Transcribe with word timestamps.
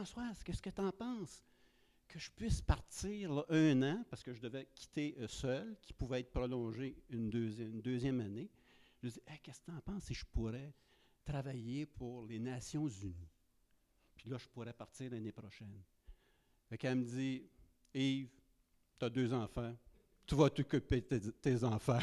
Françoise, 0.00 0.42
qu'est-ce 0.42 0.62
que 0.62 0.70
tu 0.70 0.80
en 0.80 0.92
penses? 0.92 1.44
Que 2.08 2.18
je 2.18 2.30
puisse 2.30 2.62
partir 2.62 3.44
un 3.50 3.82
an, 3.82 4.02
parce 4.08 4.22
que 4.22 4.32
je 4.32 4.40
devais 4.40 4.66
quitter 4.74 5.14
euh, 5.18 5.28
seul, 5.28 5.76
qui 5.82 5.92
pouvait 5.92 6.20
être 6.20 6.32
prolongé 6.32 6.96
une 7.10 7.28
deuxième, 7.28 8.20
année. 8.20 8.50
Je 8.96 9.08
lui 9.08 9.12
dis 9.12 9.20
Qu'est-ce 9.42 9.60
que 9.60 9.66
tu 9.66 9.76
en 9.76 9.80
penses 9.80 10.04
si 10.04 10.14
je 10.14 10.24
pourrais 10.24 10.72
travailler 11.22 11.84
pour 11.84 12.24
les 12.24 12.38
Nations 12.38 12.88
Unies? 12.88 13.28
Puis 14.16 14.30
là, 14.30 14.38
je 14.38 14.48
pourrais 14.48 14.72
partir 14.72 15.10
l'année 15.10 15.32
prochaine. 15.32 15.82
Fait 16.70 16.78
qu'elle 16.78 16.96
me 16.96 17.04
dit 17.04 17.46
Yves, 17.92 18.30
tu 18.98 19.04
as 19.04 19.10
deux 19.10 19.34
enfants, 19.34 19.76
tu 20.26 20.34
vas 20.34 20.48
t'occuper 20.48 21.02
de 21.02 21.30
tes, 21.30 21.62
enfants. 21.62 22.00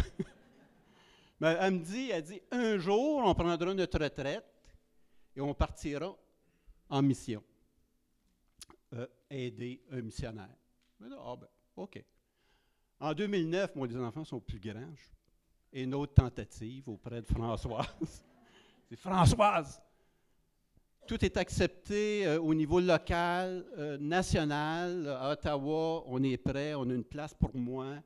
Mais 1.40 1.58
elle 1.62 1.74
me 1.74 1.84
dit, 1.84 2.12
elle 2.12 2.24
dit, 2.24 2.42
un 2.52 2.78
jour, 2.78 3.24
on 3.26 3.34
prendra 3.34 3.74
notre 3.74 4.00
retraite 4.00 4.46
et 5.36 5.42
on 5.42 5.56
partira 5.56 6.16
en 6.90 7.02
mission. 7.02 7.44
Aider 9.30 9.82
un 9.92 10.02
missionnaire. 10.02 10.56
ah 11.02 11.36
ben, 11.36 11.48
OK. 11.76 12.04
En 13.00 13.14
2009, 13.14 13.76
moi, 13.76 13.88
les 13.88 13.98
enfants 13.98 14.24
sont 14.24 14.40
plus 14.40 14.60
grands. 14.60 14.94
Et 15.72 15.84
une 15.84 15.94
autre 15.94 16.14
tentative 16.14 16.90
auprès 16.90 17.22
de 17.22 17.28
Françoise. 17.28 17.88
C'est 18.90 18.96
Françoise! 18.96 19.82
Tout 21.06 21.24
est 21.24 21.38
accepté 21.38 22.26
euh, 22.28 22.40
au 22.40 22.54
niveau 22.54 22.80
local, 22.80 23.66
euh, 23.78 23.98
national. 23.98 25.08
À 25.08 25.32
Ottawa, 25.32 26.04
on 26.06 26.22
est 26.24 26.38
prêt, 26.38 26.74
on 26.74 26.90
a 26.90 26.94
une 26.94 27.04
place 27.04 27.34
pour 27.34 27.56
moi. 27.56 28.02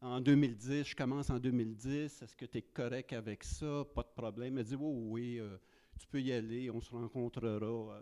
En 0.00 0.20
2010, 0.20 0.84
je 0.88 0.96
commence 0.96 1.30
en 1.30 1.38
2010. 1.38 2.22
Est-ce 2.22 2.36
que 2.36 2.46
tu 2.46 2.58
es 2.58 2.62
correct 2.62 3.12
avec 3.12 3.44
ça? 3.44 3.84
Pas 3.94 4.02
de 4.02 4.08
problème. 4.20 4.58
Elle 4.58 4.64
dit 4.64 4.74
Oui, 4.74 4.96
oui, 5.08 5.38
euh, 5.38 5.56
tu 5.98 6.06
peux 6.08 6.20
y 6.20 6.32
aller. 6.32 6.70
On 6.70 6.80
se 6.80 6.90
rencontrera 6.90 8.00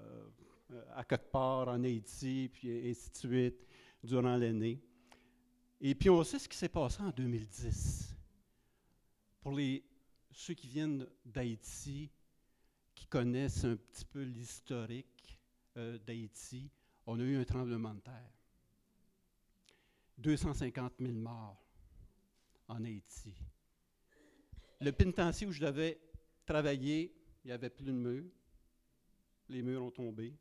à 0.94 1.04
quelque 1.04 1.34
en 1.36 1.82
Haïti, 1.84 2.50
puis 2.52 2.90
ainsi 2.90 3.10
de 3.10 3.16
suite, 3.16 3.66
durant 4.02 4.36
l'année. 4.36 4.80
Et 5.80 5.94
puis, 5.94 6.10
on 6.10 6.22
sait 6.24 6.38
ce 6.38 6.48
qui 6.48 6.56
s'est 6.56 6.68
passé 6.68 7.02
en 7.02 7.10
2010. 7.10 8.14
Pour 9.40 9.52
les, 9.52 9.82
ceux 10.30 10.54
qui 10.54 10.68
viennent 10.68 11.06
d'Haïti, 11.24 12.10
qui 12.94 13.06
connaissent 13.06 13.64
un 13.64 13.76
petit 13.76 14.04
peu 14.04 14.22
l'historique 14.22 15.38
euh, 15.76 15.98
d'Haïti, 15.98 16.70
on 17.06 17.18
a 17.18 17.22
eu 17.22 17.36
un 17.36 17.44
tremblement 17.44 17.94
de 17.94 18.00
terre. 18.00 18.32
250 20.18 20.92
000 21.00 21.12
morts 21.14 21.64
en 22.68 22.84
Haïti. 22.84 23.34
Le 24.80 24.92
pénitencier 24.92 25.46
où 25.46 25.52
je 25.52 25.60
devais 25.60 25.98
travailler, 26.44 27.14
il 27.42 27.48
n'y 27.48 27.52
avait 27.52 27.70
plus 27.70 27.84
de 27.84 27.92
murs. 27.92 28.30
Les 29.48 29.62
murs 29.62 29.82
ont 29.82 29.90
tombé. 29.90 30.34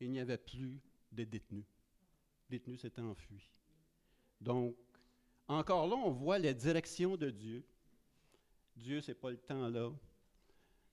Il 0.00 0.10
n'y 0.10 0.20
avait 0.20 0.38
plus 0.38 0.80
de 1.12 1.24
détenus. 1.24 1.64
Les 2.50 2.58
détenus 2.58 2.80
s'étaient 2.80 3.00
enfuis. 3.00 3.50
Donc, 4.40 4.76
encore 5.48 5.86
là, 5.86 5.96
on 5.96 6.10
voit 6.10 6.38
la 6.38 6.52
direction 6.52 7.16
de 7.16 7.30
Dieu. 7.30 7.64
Dieu, 8.76 9.00
ce 9.00 9.10
n'est 9.10 9.14
pas 9.14 9.30
le 9.30 9.38
temps 9.38 9.68
là 9.68 9.90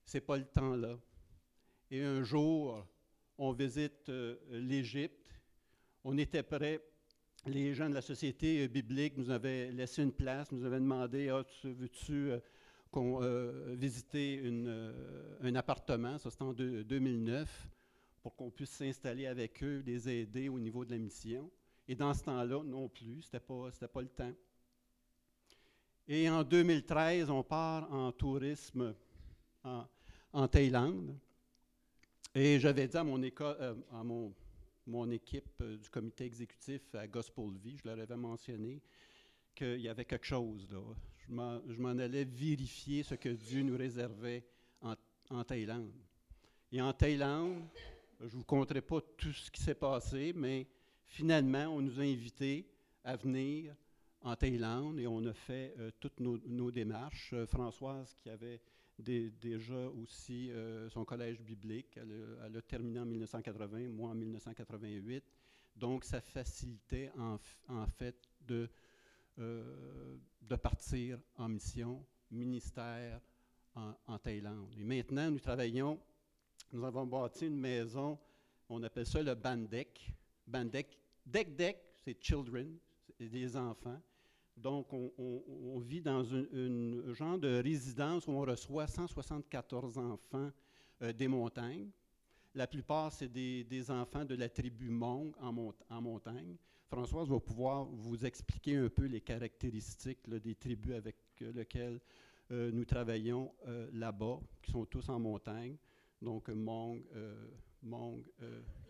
c'est 0.06 0.22
pas 0.22 0.38
le 0.38 0.46
temps 0.46 0.76
là. 0.76 0.98
Et 1.92 2.02
un 2.02 2.24
jour, 2.24 2.86
on 3.38 3.52
visite 3.52 4.10
euh, 4.10 4.36
l'Égypte. 4.50 5.34
On 6.04 6.18
était 6.18 6.44
prêts. 6.44 6.82
Les 7.46 7.74
gens 7.74 7.90
de 7.90 7.94
la 7.94 8.02
société 8.02 8.64
euh, 8.64 8.68
biblique 8.68 9.18
nous 9.18 9.30
avaient 9.30 9.72
laissé 9.72 10.02
une 10.04 10.12
place, 10.14 10.52
nous 10.52 10.66
avaient 10.66 10.80
demandé 10.80 11.30
ah, 11.30 11.44
veux-tu 11.64 12.32
euh, 12.32 12.40
qu'on 12.92 13.20
visiter 13.74 14.44
un 15.42 15.56
appartement 15.56 16.20
Ça, 16.20 16.30
c'était 16.30 16.44
en 16.44 16.54
2009, 16.54 17.68
pour 18.24 18.36
qu'on 18.38 18.50
puisse 18.50 18.72
s'installer 18.72 19.28
avec 19.28 19.62
eux, 19.62 19.84
les 19.86 20.10
aider 20.10 20.48
au 20.48 20.58
niveau 20.58 20.86
de 20.86 20.92
la 20.92 20.98
mission. 20.98 21.52
Et 21.90 21.94
dans 21.94 22.14
ce 22.14 22.24
temps-là, 22.24 22.64
non 22.64 22.88
plus, 22.88 23.22
ce 23.22 23.28
n'était 23.28 23.42
pas, 23.42 23.70
pas 23.90 24.02
le 24.02 24.08
temps. 24.08 24.34
Et 26.08 26.30
en 26.30 26.42
2013, 26.42 27.30
on 27.30 27.44
part 27.44 27.92
en 27.92 28.14
tourisme 28.14 28.96
en, 29.64 30.48
Thaïlande. 30.48 31.18
Et 32.34 32.60
j'avais 32.60 32.88
dit 32.88 32.98
à 32.98 33.04
mon, 33.04 33.22
euh, 33.22 35.12
équipe 35.12 35.62
euh, 35.62 35.78
du 35.78 35.90
comité 35.90 36.26
exécutif 36.26 36.96
à 36.96 37.06
Gospel 37.08 37.52
Vie, 37.62 37.78
je 37.78 37.88
leur 37.88 38.00
avais 38.00 38.18
mentionné 38.18 38.82
qu'il 39.54 39.82
y 39.82 39.90
avait 39.90 40.06
quelque 40.06 40.26
chose 40.26 40.68
là. 40.72 40.82
Je 41.30 41.80
m'en 41.82 41.98
allais 42.00 42.26
vérifier 42.26 43.04
ce 43.04 43.16
que 43.16 43.30
Dieu 43.30 43.62
nous 43.62 43.78
réservait 43.78 44.44
en 44.82 45.44
Thaïlande. 45.44 45.94
Et 46.72 46.82
en 46.82 46.92
Thaïlande, 46.92 47.64
je 48.24 48.36
ne 48.36 48.40
vous 48.40 48.46
conterai 48.46 48.82
pas 48.82 49.02
tout 49.18 49.34
ce 49.34 49.52
qui 49.52 49.62
s'est 49.62 49.76
passé, 49.76 50.32
mais 50.34 50.66
finalement, 51.06 51.66
on 51.66 51.82
nous 51.82 52.00
a 52.00 52.04
invités 52.04 52.66
à 53.04 53.18
venir 53.18 53.76
en 54.22 54.36
Thaïlande 54.36 55.00
et 55.00 55.08
on 55.08 55.26
a 55.26 55.34
fait 55.34 55.76
euh, 55.78 55.92
toutes 56.00 56.20
nos, 56.22 56.72
démarches. 56.72 57.36
Françoise, 57.48 58.16
qui 58.16 58.30
avait 58.30 58.62
déjà 58.98 59.90
aussi 60.02 60.52
euh, 60.52 60.90
son 60.90 61.04
collège 61.04 61.42
biblique. 61.42 61.98
Elle, 61.98 62.56
a 62.56 62.62
terminé 62.62 63.00
en 63.00 63.06
1980, 63.06 63.90
moi 63.90 64.12
en 64.12 64.16
1988. 64.16 65.24
Donc, 65.76 66.06
ça 66.06 66.22
facilitait 66.22 67.12
en, 67.18 67.38
fait 67.88 68.16
de, 68.48 68.70
euh, 69.40 70.16
partir 70.62 71.20
en 71.36 71.50
mission, 71.50 72.06
ministère 72.32 73.20
en, 73.76 74.18
Thaïlande. 74.20 74.74
Et 74.78 74.84
maintenant, 74.84 75.30
nous 75.30 75.40
travaillons, 75.40 76.00
nous 76.72 76.84
avons 76.86 77.06
bâti 77.06 77.48
une 77.48 77.60
maison, 77.60 78.18
on 78.70 78.82
appelle 78.84 79.06
ça 79.06 79.22
le 79.22 79.36
Bandek. 79.36 80.14
Bandek, 80.48 80.98
Dek 81.26 81.56
Dek, 81.56 81.78
c'est 82.04 82.22
children, 82.22 82.78
c'est 83.18 83.30
des 83.30 83.56
enfants. 83.56 84.02
Donc, 84.56 84.94
on, 84.94 85.80
vit 85.80 86.02
dans 86.02 86.24
un 86.34 87.14
genre 87.14 87.40
de 87.40 87.62
résidence 87.62 88.28
où 88.28 88.32
on 88.32 88.42
reçoit 88.42 88.88
174 88.88 89.98
enfants 89.98 90.52
euh, 91.02 91.12
des 91.12 91.28
montagnes. 91.28 91.90
La 92.54 92.68
plupart, 92.68 93.12
c'est 93.12 93.28
des, 93.28 93.90
enfants 93.90 94.26
de 94.26 94.36
la 94.36 94.50
tribu 94.50 94.90
Mong 94.90 95.34
en, 95.40 96.02
montagne. 96.02 96.56
Françoise 96.88 97.28
va 97.28 97.40
pouvoir 97.40 97.86
vous 97.86 98.24
expliquer 98.26 98.78
un 98.78 98.90
peu 98.90 99.06
les 99.06 99.22
caractéristiques 99.22 100.30
des 100.30 100.54
tribus 100.54 100.94
avec 100.94 101.16
euh, 101.42 101.52
lesquelles 101.52 102.00
euh, 102.52 102.72
nous 102.72 102.86
travaillons 102.86 103.52
là-bas, 103.92 104.40
qui 104.62 104.72
sont 104.72 104.86
tous 104.86 105.10
en 105.10 105.20
montagne. 105.20 105.78
Donc, 106.24 106.50
Mong, 106.50 107.04
Mong 107.82 108.24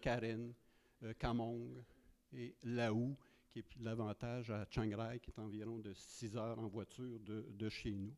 Karen, 0.01 0.53
Kamong 1.17 1.83
et 2.31 2.55
Laou 2.63 3.17
qui 3.53 3.59
est 3.59 3.75
l'avantage 3.81 4.49
à 4.49 4.66
Chiang 4.67 4.89
Rai, 4.97 5.19
qui 5.19 5.29
est 5.29 5.39
environ 5.39 5.77
de 5.77 5.94
6 5.94 6.35
heures 6.35 6.57
en 6.57 6.67
voiture 6.67 7.19
de, 7.19 7.69
chez 7.69 7.91
nous. 7.91 8.13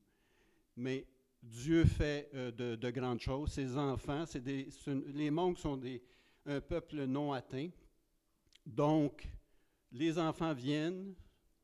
Mais 0.78 1.06
Dieu 1.44 1.84
fait 1.84 2.30
euh, 2.34 2.52
de, 2.52 2.90
grandes 2.90 3.20
choses. 3.20 3.52
Ses 3.52 3.76
enfants, 3.76 4.24
les 4.46 5.32
monks 5.32 5.60
sont 5.60 5.80
un 6.46 6.62
peuple 6.62 7.04
non 7.04 7.34
atteint. 7.34 7.70
Donc, 8.66 9.30
les 9.92 10.18
enfants 10.18 10.54
viennent, 10.54 11.14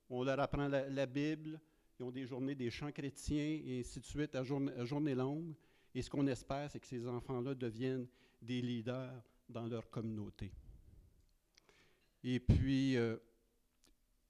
on 0.10 0.24
leur 0.24 0.40
apprend 0.42 0.68
la, 0.68 1.06
Bible, 1.06 1.60
ils 1.98 2.04
ont 2.04 2.12
des 2.12 2.26
journées 2.26 2.56
des 2.56 2.70
chants 2.70 2.92
chrétiens 2.92 3.62
et 3.66 3.80
ainsi 3.80 4.02
de 4.02 4.06
suite 4.06 4.36
à 4.36 4.44
journée, 4.44 5.16
longue. 5.16 5.56
Et 5.94 6.02
ce 6.02 6.10
qu'on 6.10 6.28
espère, 6.28 6.70
c'est 6.72 6.80
que 6.80 6.88
ces 6.88 7.08
enfants-là 7.08 7.54
deviennent 7.54 8.08
des 8.42 8.62
leaders 8.62 9.22
dans 9.50 9.66
leur 9.66 9.90
communauté. 9.90 10.52
Et 12.24 12.40
puis, 12.40 12.96
euh, 12.98 13.18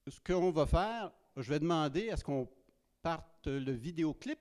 ce 0.07 0.19
qu'on 0.19 0.51
va 0.51 0.65
faire, 0.65 1.11
je 1.37 1.49
vais 1.49 1.59
demander 1.59 2.09
à 2.09 2.17
ce 2.17 2.23
qu'on 2.23 2.49
parte 3.01 3.47
le 3.47 3.71
vidéoclip 3.71 4.39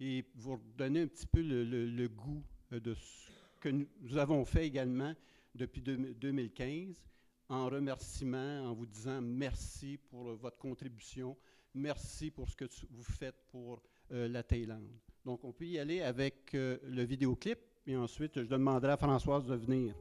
et 0.00 0.24
vous 0.34 0.58
donner 0.76 1.02
un 1.02 1.06
petit 1.06 1.26
peu 1.26 1.42
le, 1.42 2.08
goût 2.08 2.44
de 2.70 2.94
ce 2.94 3.30
que 3.60 3.68
nous 3.68 4.16
avons 4.16 4.44
fait 4.44 4.66
également 4.66 5.14
depuis 5.54 5.82
2015 5.82 7.02
en 7.48 7.68
remerciement, 7.68 8.66
en 8.66 8.74
vous 8.74 8.86
disant 8.86 9.20
merci 9.20 9.98
pour 10.10 10.34
votre 10.34 10.58
contribution, 10.58 11.36
merci 11.74 12.30
pour 12.30 12.48
ce 12.48 12.56
que 12.56 12.66
vous 12.90 13.02
faites 13.02 13.46
pour 13.48 13.82
euh, 14.12 14.28
la 14.28 14.42
Thaïlande. 14.42 15.00
Donc, 15.28 15.44
on 15.44 15.52
peut 15.52 15.66
y 15.66 15.78
aller 15.78 16.00
avec 16.00 16.54
euh, 16.54 16.78
le 16.84 17.02
vidéoclip 17.02 17.58
et 17.86 17.94
ensuite, 17.94 18.40
je 18.40 18.48
demanderai 18.48 18.92
à 18.92 18.96
Françoise 18.96 19.44
de 19.44 19.56
venir. 19.56 19.94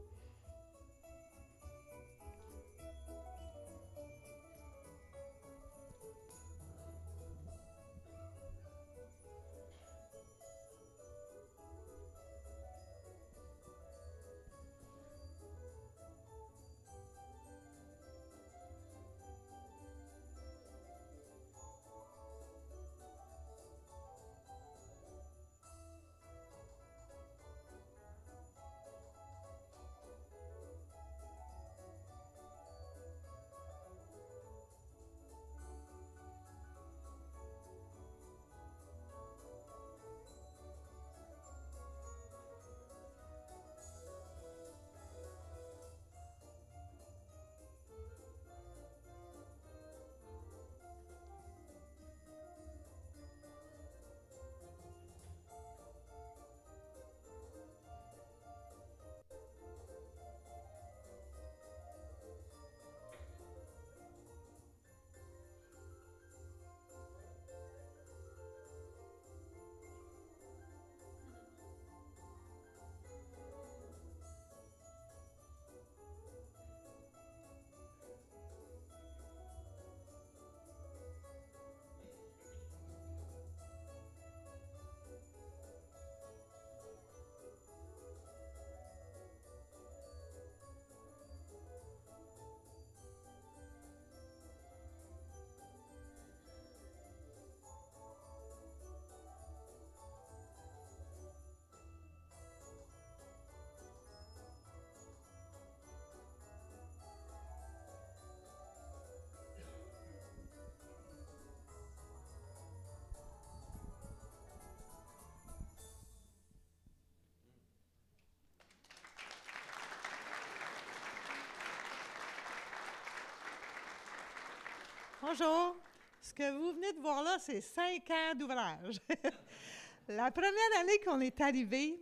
Bonjour. 125.27 125.75
Ce 126.21 126.33
que 126.33 126.57
vous 126.57 126.73
venez 126.73 126.93
de 126.93 126.99
voir 126.99 127.21
là, 127.21 127.37
c'est 127.39 127.59
cinq 127.59 128.09
ans 128.09 128.33
d'ouvrage. 128.33 128.97
la 130.07 130.31
première 130.31 130.79
année 130.79 130.99
qu'on 131.03 131.19
est 131.19 131.41
arrivé, 131.41 131.99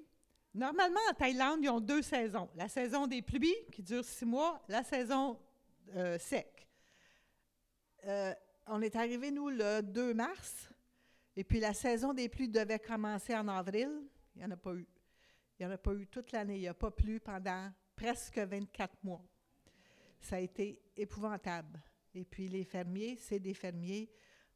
normalement 0.54 1.00
en 1.10 1.14
Thaïlande, 1.14 1.60
ils 1.64 1.70
ont 1.70 1.80
deux 1.80 2.04
saisons. 2.04 2.48
La 2.56 2.68
saison 2.68 3.08
des 3.08 3.24
pluies, 3.24 3.56
qui 3.72 3.82
dure 3.82 4.06
six 4.06 4.26
mois, 4.26 4.62
la 4.68 4.84
saison 4.84 5.40
euh, 5.96 6.20
sec. 6.20 6.68
Euh, 8.06 8.34
on 8.68 8.80
est 8.84 8.96
arrivé, 8.96 9.32
nous, 9.32 9.50
le 9.50 9.82
2 9.82 10.14
mars, 10.14 10.70
et 11.36 11.44
puis 11.44 11.60
la 11.60 11.74
saison 11.74 12.14
des 12.14 12.30
pluies 12.30 12.50
devait 12.50 12.80
commencer 12.80 13.36
en 13.36 13.48
avril. 13.48 13.90
Il 14.36 14.40
n'y 14.40 14.46
en 14.46 14.52
a 14.52 14.58
pas 14.58 14.74
eu. 14.74 14.88
Il 15.58 15.66
n'y 15.66 15.72
en 15.72 15.74
a 15.74 15.80
pas 15.80 15.94
eu 15.94 16.06
toute 16.06 16.32
l'année. 16.32 16.58
Il 16.58 16.62
n'y 16.62 16.68
a 16.68 16.76
pas 16.76 16.92
plu 16.92 17.20
pendant 17.20 17.72
presque 17.96 18.38
24 18.38 19.04
mois. 19.04 19.24
Ça 20.22 20.36
a 20.36 20.40
été 20.40 20.80
épouvantable. 20.96 21.82
Et 22.16 22.24
puis 22.24 22.48
les 22.48 22.64
fermiers, 22.64 23.18
c'est 23.18 23.40
des 23.40 23.54
fermiers. 23.54 24.10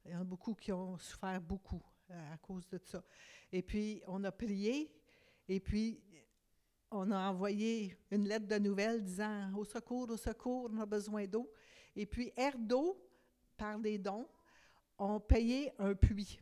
Il 0.05 0.11
y 0.11 0.15
en 0.15 0.21
a 0.21 0.23
beaucoup 0.23 0.55
qui 0.55 0.71
ont 0.71 0.97
souffert 0.97 1.41
beaucoup 1.41 1.83
euh, 2.09 2.33
à 2.33 2.37
cause 2.37 2.65
de 2.69 2.77
ça. 2.77 3.03
Et 3.51 3.61
puis 3.61 4.01
on 4.07 4.23
a 4.23 4.31
prié, 4.31 4.89
et 5.47 5.59
puis 5.59 6.01
on 6.89 7.11
a 7.11 7.29
envoyé 7.29 7.97
une 8.11 8.25
lettre 8.25 8.47
de 8.47 8.57
nouvelles 8.57 9.03
disant 9.03 9.53
au 9.57 9.65
secours, 9.65 10.09
au 10.09 10.17
secours, 10.17 10.69
on 10.71 10.79
a 10.79 10.85
besoin 10.85 11.27
d'eau. 11.27 11.51
Et 11.95 12.05
puis 12.05 12.31
Erdo, 12.37 12.97
par 13.57 13.77
des 13.77 13.97
dons, 13.97 14.27
ont 14.97 15.19
payé 15.19 15.73
un 15.79 15.93
puits. 15.95 16.39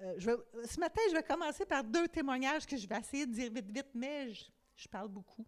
Euh, 0.00 0.14
je 0.18 0.30
ce 0.66 0.80
matin, 0.80 1.00
je 1.10 1.14
vais 1.14 1.22
commencer 1.22 1.64
par 1.64 1.84
deux 1.84 2.08
témoignages 2.08 2.66
que 2.66 2.76
je 2.76 2.88
vais 2.88 2.98
essayer 2.98 3.24
de 3.24 3.32
dire 3.32 3.52
vite, 3.52 3.70
vite, 3.70 3.90
mais 3.94 4.32
je 4.74 4.88
parle 4.88 5.08
beaucoup. 5.08 5.46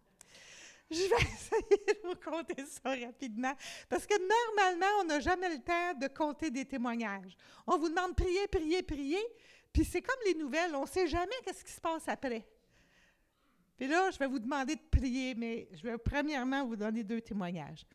Je 0.91 1.01
vais 1.01 1.15
essayer 1.33 1.85
de 1.87 2.07
vous 2.07 2.15
compter 2.15 2.63
ça 2.65 2.89
rapidement, 2.89 3.53
parce 3.89 4.05
que 4.05 4.13
normalement, 4.13 5.01
on 5.01 5.03
n'a 5.05 5.19
jamais 5.19 5.49
le 5.49 5.59
temps 5.59 5.93
de 5.99 6.07
compter 6.07 6.51
des 6.51 6.65
témoignages. 6.65 7.35
On 7.65 7.77
vous 7.77 7.89
demande 7.89 8.15
prier, 8.15 8.47
prier, 8.47 8.83
prier, 8.83 9.23
puis 9.73 9.83
c'est 9.83 10.01
comme 10.01 10.19
les 10.25 10.35
nouvelles, 10.35 10.75
on 10.75 10.83
ne 10.83 10.87
sait 10.87 11.07
jamais 11.07 11.35
qu'est-ce 11.43 11.63
qui 11.63 11.71
se 11.71 11.81
passe 11.81 12.07
après. 12.07 12.47
Puis 13.77 13.87
là, 13.87 14.09
je 14.11 14.17
vais 14.17 14.27
vous 14.27 14.39
demander 14.39 14.75
de 14.75 14.81
prier, 14.89 15.35
mais 15.35 15.67
je 15.73 15.83
vais 15.83 15.97
premièrement 15.97 16.65
vous 16.65 16.75
donner 16.75 17.03
deux 17.03 17.19
témoignages. 17.19 17.85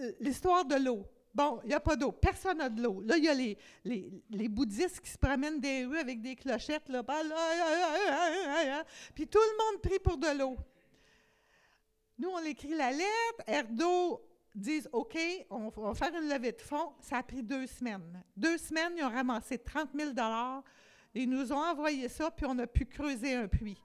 Euh, 0.00 0.12
l'histoire 0.20 0.64
de 0.64 0.76
l'eau. 0.76 1.06
Bon, 1.34 1.60
il 1.62 1.68
n'y 1.68 1.74
a 1.74 1.80
pas 1.80 1.96
d'eau. 1.96 2.12
Personne 2.12 2.58
n'a 2.58 2.68
de 2.68 2.82
l'eau. 2.82 3.00
Là, 3.00 3.16
il 3.16 3.24
y 3.24 3.28
a 3.28 3.34
les, 3.34 3.56
les, 3.84 4.48
bouddhistes 4.48 5.00
qui 5.00 5.10
se 5.10 5.18
promènent 5.18 5.60
des 5.60 5.84
rues 5.84 5.98
avec 5.98 6.20
des 6.20 6.34
clochettes. 6.34 6.88
Là, 6.88 7.02
puis 9.14 9.26
tout 9.26 9.38
le 9.38 9.72
monde 9.72 9.82
prie 9.82 9.98
pour 9.98 10.18
de 10.18 10.36
l'eau. 10.36 10.56
Nous, 12.18 12.28
on 12.28 12.44
écrit 12.44 12.74
la 12.74 12.90
lettre. 12.90 13.42
Erdo 13.46 14.20
disent 14.54 14.88
OK, 14.92 15.16
on, 15.50 15.68
va 15.68 15.94
faire 15.94 16.14
une 16.20 16.28
levée 16.28 16.52
de 16.52 16.60
fonds. 16.60 16.92
Ça 17.00 17.18
a 17.18 17.22
pris 17.22 17.42
deux 17.42 17.66
semaines. 17.66 18.22
Deux 18.36 18.58
semaines, 18.58 18.92
ils 18.96 19.04
ont 19.04 19.10
ramassé 19.10 19.58
30 19.58 19.90
000 19.94 20.10
Ils 21.14 21.30
nous 21.30 21.52
ont 21.52 21.62
envoyé 21.62 22.08
ça, 22.08 22.30
puis 22.30 22.46
on 22.46 22.58
a 22.58 22.66
pu 22.66 22.86
creuser 22.86 23.34
un 23.34 23.46
puits. 23.46 23.80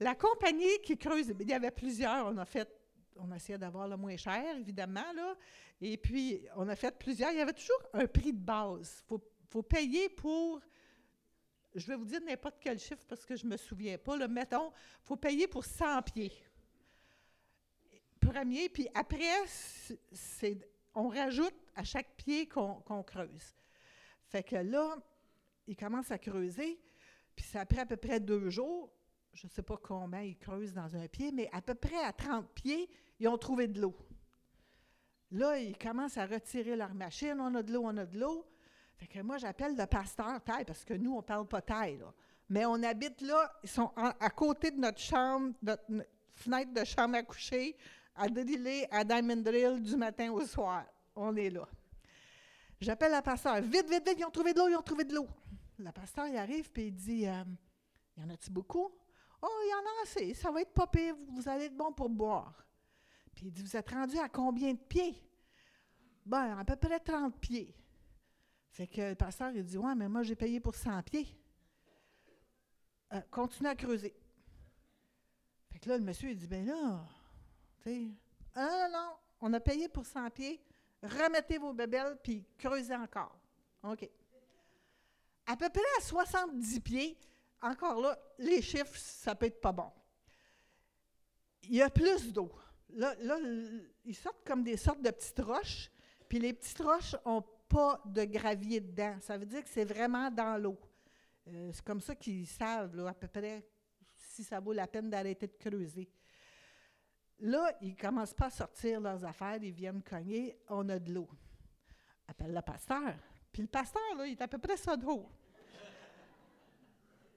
La 0.00 0.14
compagnie 0.16 0.80
qui 0.82 0.98
creuse, 0.98 1.32
il 1.38 1.48
y 1.48 1.52
avait 1.52 1.70
plusieurs, 1.70 2.26
on 2.26 2.36
a 2.36 2.44
fait, 2.44 2.68
on 3.16 3.30
a 3.30 3.36
essayé 3.36 3.56
d'avoir 3.56 3.86
le 3.86 3.96
moins 3.96 4.16
cher, 4.16 4.56
évidemment, 4.58 5.12
là. 5.14 5.36
Et 5.80 5.96
puis, 5.96 6.44
on 6.56 6.68
a 6.68 6.74
fait 6.74 6.96
plusieurs. 6.98 7.30
Il 7.30 7.38
y 7.38 7.40
avait 7.40 7.52
toujours 7.52 7.82
un 7.92 8.06
prix 8.06 8.32
de 8.32 8.38
base. 8.38 9.04
Il 9.10 9.18
faut, 9.48 9.62
payer 9.62 10.08
pour 10.08 10.60
je 11.74 11.86
vais 11.86 11.96
vous 11.96 12.04
dire 12.04 12.20
n'importe 12.26 12.56
quel 12.60 12.78
chiffre 12.78 13.02
parce 13.08 13.24
que 13.24 13.34
je 13.34 13.46
ne 13.46 13.52
me 13.52 13.56
souviens 13.56 13.96
pas. 13.96 14.16
Le 14.16 14.28
mettons, 14.28 14.68
il 14.70 15.06
faut 15.06 15.16
payer 15.16 15.46
pour 15.46 15.64
100 15.64 16.02
pieds 16.02 16.32
premier, 18.26 18.68
puis 18.68 18.88
après, 18.94 19.46
c'est, 20.12 20.68
on 20.94 21.08
rajoute 21.08 21.54
à 21.74 21.84
chaque 21.84 22.14
pied 22.16 22.48
qu'on, 22.48 23.02
creuse. 23.02 23.54
Fait 24.28 24.42
que 24.42 24.56
là, 24.56 24.96
ils 25.66 25.76
commencent 25.76 26.10
à 26.10 26.18
creuser, 26.18 26.80
puis 27.34 27.44
c'est 27.44 27.58
après 27.58 27.80
à 27.80 27.86
peu 27.86 27.96
près 27.96 28.20
deux 28.20 28.50
jours, 28.50 28.92
je 29.32 29.46
ne 29.46 29.50
sais 29.50 29.62
pas 29.62 29.76
combien 29.76 30.22
ils 30.22 30.36
creusent 30.36 30.74
dans 30.74 30.94
un 30.96 31.08
pied, 31.08 31.32
mais 31.32 31.48
à 31.52 31.62
peu 31.62 31.74
près 31.74 32.02
à 32.04 32.12
30 32.12 32.48
pieds, 32.50 32.88
ils 33.18 33.28
ont 33.28 33.38
trouvé 33.38 33.66
de 33.66 33.80
l'eau. 33.80 33.96
Là, 35.30 35.58
ils 35.58 35.76
commencent 35.78 36.18
à 36.18 36.26
retirer 36.26 36.76
leur 36.76 36.94
machine, 36.94 37.40
on 37.40 37.54
a 37.54 37.62
de 37.62 37.72
l'eau, 37.72 37.82
on 37.84 37.96
a 37.96 38.04
de 38.04 38.18
l'eau. 38.18 38.46
Fait 38.96 39.06
que 39.06 39.20
moi, 39.20 39.38
j'appelle 39.38 39.74
le 39.76 39.86
pasteur 39.86 40.42
taille, 40.44 40.64
parce 40.64 40.84
que 40.84 40.94
nous, 40.94 41.12
on 41.12 41.18
ne 41.18 41.22
parle 41.22 41.48
pas 41.48 41.62
taille, 41.62 41.98
Mais 42.50 42.66
on 42.66 42.82
habite 42.82 43.22
là, 43.22 43.50
ils 43.62 43.70
sont 43.70 43.90
à 43.96 44.30
côté 44.30 44.70
de 44.70 44.78
notre 44.78 45.00
chambre, 45.00 45.54
notre 45.62 45.84
fenêtre 46.32 46.72
de 46.72 46.84
chambre 46.84 47.16
à 47.16 47.22
coucher 47.22 47.76
à 48.14 48.28
driller 48.28 48.86
à 48.90 49.04
Diamond 49.04 49.36
Drill 49.36 49.82
du 49.82 49.96
matin 49.96 50.30
au 50.32 50.44
soir. 50.44 50.84
On 51.14 51.34
est 51.36 51.50
là. 51.50 51.68
J'appelle 52.80 53.12
la 53.12 53.22
pasteur. 53.22 53.60
Vite, 53.60 53.88
vite, 53.88 54.06
vite, 54.06 54.16
ils 54.18 54.24
ont 54.24 54.30
trouvé 54.30 54.52
de 54.52 54.58
l'eau, 54.58 54.68
ils 54.68 54.76
ont 54.76 54.82
trouvé 54.82 55.04
de 55.04 55.14
l'eau. 55.14 55.28
La 55.78 55.92
pasteur, 55.92 56.26
il 56.26 56.36
arrive 56.36 56.68
et 56.76 56.86
il 56.86 56.94
dit 56.94 57.26
euh, 57.26 57.44
Y 58.16 58.24
en 58.24 58.30
a-t-il 58.30 58.52
beaucoup 58.52 58.90
Oh, 59.40 59.60
il 59.64 59.70
y 59.70 59.74
en 59.74 59.78
a 59.78 60.02
assez. 60.02 60.34
Ça 60.34 60.50
va 60.50 60.60
être 60.60 60.72
pas 60.72 60.86
pire. 60.86 61.16
Vous 61.30 61.48
allez 61.48 61.64
être 61.64 61.76
bon 61.76 61.92
pour 61.92 62.08
boire. 62.08 62.64
Puis 63.34 63.46
il 63.46 63.52
dit 63.52 63.62
Vous 63.62 63.76
êtes 63.76 63.90
rendu 63.90 64.18
à 64.18 64.28
combien 64.28 64.72
de 64.72 64.78
pieds 64.78 65.14
Ben, 66.24 66.58
à 66.58 66.64
peu 66.64 66.76
près 66.76 67.00
30 67.00 67.38
pieds. 67.40 67.74
Fait 68.70 68.86
que 68.86 69.10
le 69.10 69.14
pasteur, 69.14 69.52
il 69.54 69.64
dit 69.64 69.78
Ouais, 69.78 69.94
mais 69.94 70.08
moi, 70.08 70.22
j'ai 70.22 70.36
payé 70.36 70.60
pour 70.60 70.74
100 70.74 71.02
pieds. 71.02 71.28
Euh, 73.12 73.20
continue 73.30 73.68
à 73.68 73.74
creuser. 73.74 74.14
Fait 75.70 75.78
que 75.78 75.88
là, 75.88 75.98
le 75.98 76.04
monsieur, 76.04 76.30
il 76.30 76.36
dit 76.36 76.46
Ben 76.46 76.66
là, 76.66 77.06
ah 78.54 78.88
non, 78.92 79.16
on 79.40 79.52
a 79.54 79.60
payé 79.60 79.88
pour 79.88 80.06
100 80.06 80.30
pieds, 80.30 80.60
remettez 81.02 81.58
vos 81.58 81.72
bébelles, 81.72 82.18
puis 82.22 82.44
creusez 82.58 82.94
encore. 82.94 83.38
OK. 83.82 84.08
À 85.46 85.56
peu 85.56 85.68
près 85.68 85.82
à 85.98 86.02
70 86.02 86.80
pieds, 86.80 87.18
encore 87.60 88.00
là, 88.00 88.18
les 88.38 88.62
chiffres, 88.62 88.96
ça 88.96 89.34
peut 89.34 89.46
être 89.46 89.60
pas 89.60 89.72
bon. 89.72 89.90
Il 91.62 91.74
y 91.74 91.82
a 91.82 91.90
plus 91.90 92.32
d'eau. 92.32 92.52
Là, 92.90 93.14
là, 93.20 93.38
ils 94.04 94.14
sortent 94.14 94.44
comme 94.44 94.62
des 94.62 94.76
sortes 94.76 95.02
de 95.02 95.10
petites 95.10 95.40
roches, 95.40 95.90
puis 96.28 96.38
les 96.38 96.52
petites 96.52 96.80
roches 96.80 97.16
n'ont 97.24 97.44
pas 97.68 98.00
de 98.04 98.24
gravier 98.24 98.80
dedans. 98.80 99.16
Ça 99.20 99.38
veut 99.38 99.46
dire 99.46 99.62
que 99.62 99.70
c'est 99.70 99.84
vraiment 99.84 100.30
dans 100.30 100.60
l'eau. 100.60 100.78
Euh, 101.48 101.70
c'est 101.72 101.84
comme 101.84 102.00
ça 102.00 102.14
qu'ils 102.14 102.46
savent 102.46 103.06
à 103.06 103.14
peu 103.14 103.28
près 103.28 103.66
si 104.14 104.44
ça 104.44 104.60
vaut 104.60 104.72
la 104.72 104.86
peine 104.86 105.10
d'arrêter 105.10 105.46
de 105.46 105.56
creuser. 105.58 106.08
Là, 107.42 107.72
ils 107.80 107.90
ne 107.90 107.96
commencent 107.96 108.34
pas 108.34 108.46
à 108.46 108.50
sortir 108.50 109.00
leurs 109.00 109.24
affaires, 109.24 109.58
ils 109.60 109.72
viennent 109.72 110.00
cogner, 110.00 110.56
on 110.68 110.88
a 110.88 110.98
de 111.00 111.12
l'eau. 111.12 111.28
Appelle 112.28 112.54
le 112.54 112.62
pasteur. 112.62 113.14
Puis 113.50 113.62
le 113.62 113.68
pasteur, 113.68 114.14
là, 114.16 114.26
il 114.26 114.32
est 114.32 114.42
à 114.42 114.46
peu 114.46 114.58
près 114.58 114.76
ça 114.76 114.96
d'eau. 114.96 115.28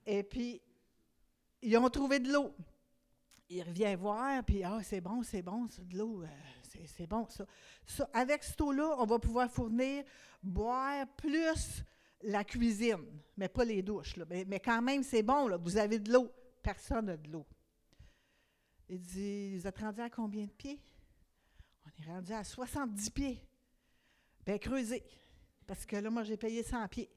Et 0.06 0.22
puis, 0.22 0.62
ils 1.64 1.76
ont 1.76 1.90
trouvé 1.90 2.20
de 2.20 2.32
l'eau. 2.32 2.54
Il 3.50 3.64
revient 3.64 3.96
voir, 3.96 4.44
puis 4.44 4.64
ah, 4.64 4.80
c'est 4.84 5.02
bon, 5.02 5.24
c'est 5.24 5.42
bon, 5.42 5.68
c'est 5.70 5.88
de 5.88 5.98
l'eau, 5.98 6.22
euh, 6.22 6.28
c'est 6.86 7.08
bon 7.08 7.28
ça. 7.28 7.46
Avec 8.14 8.44
cette 8.44 8.62
eau-là, 8.62 8.96
on 9.00 9.06
va 9.06 9.18
pouvoir 9.18 9.50
fournir, 9.50 10.04
boire 10.42 11.08
plus 11.18 11.84
la 12.22 12.44
cuisine, 12.44 13.06
mais 13.38 13.50
pas 13.50 13.66
les 13.66 13.82
douches. 13.82 14.18
Mais, 14.30 14.46
mais, 14.46 14.60
quand 14.60 14.84
même, 14.84 15.02
c'est 15.02 15.24
bon, 15.24 15.48
là, 15.48 15.58
vous 15.58 15.78
avez 15.78 15.98
de 15.98 16.12
l'eau. 16.12 16.32
Personne 16.62 17.06
n'a 17.06 17.18
de 17.18 17.32
l'eau. 17.32 17.46
Il 18.90 19.02
dit 19.02 19.58
Vous 19.58 19.68
êtes 19.68 19.80
rendu 19.80 20.02
à 20.02 20.10
combien 20.10 20.46
de 20.46 20.52
pieds 20.52 20.80
On 21.86 22.04
est 22.04 22.08
rendu 22.08 22.34
à 22.34 22.44
70 22.44 23.10
pieds. 23.10 23.42
Bien, 24.46 24.58
creusez. 24.58 25.04
Parce 25.66 25.86
que 25.86 25.96
là, 25.96 26.10
moi, 26.10 26.24
j'ai 26.24 26.38
payé 26.38 26.64
100 26.64 26.88
pieds. 26.88 27.10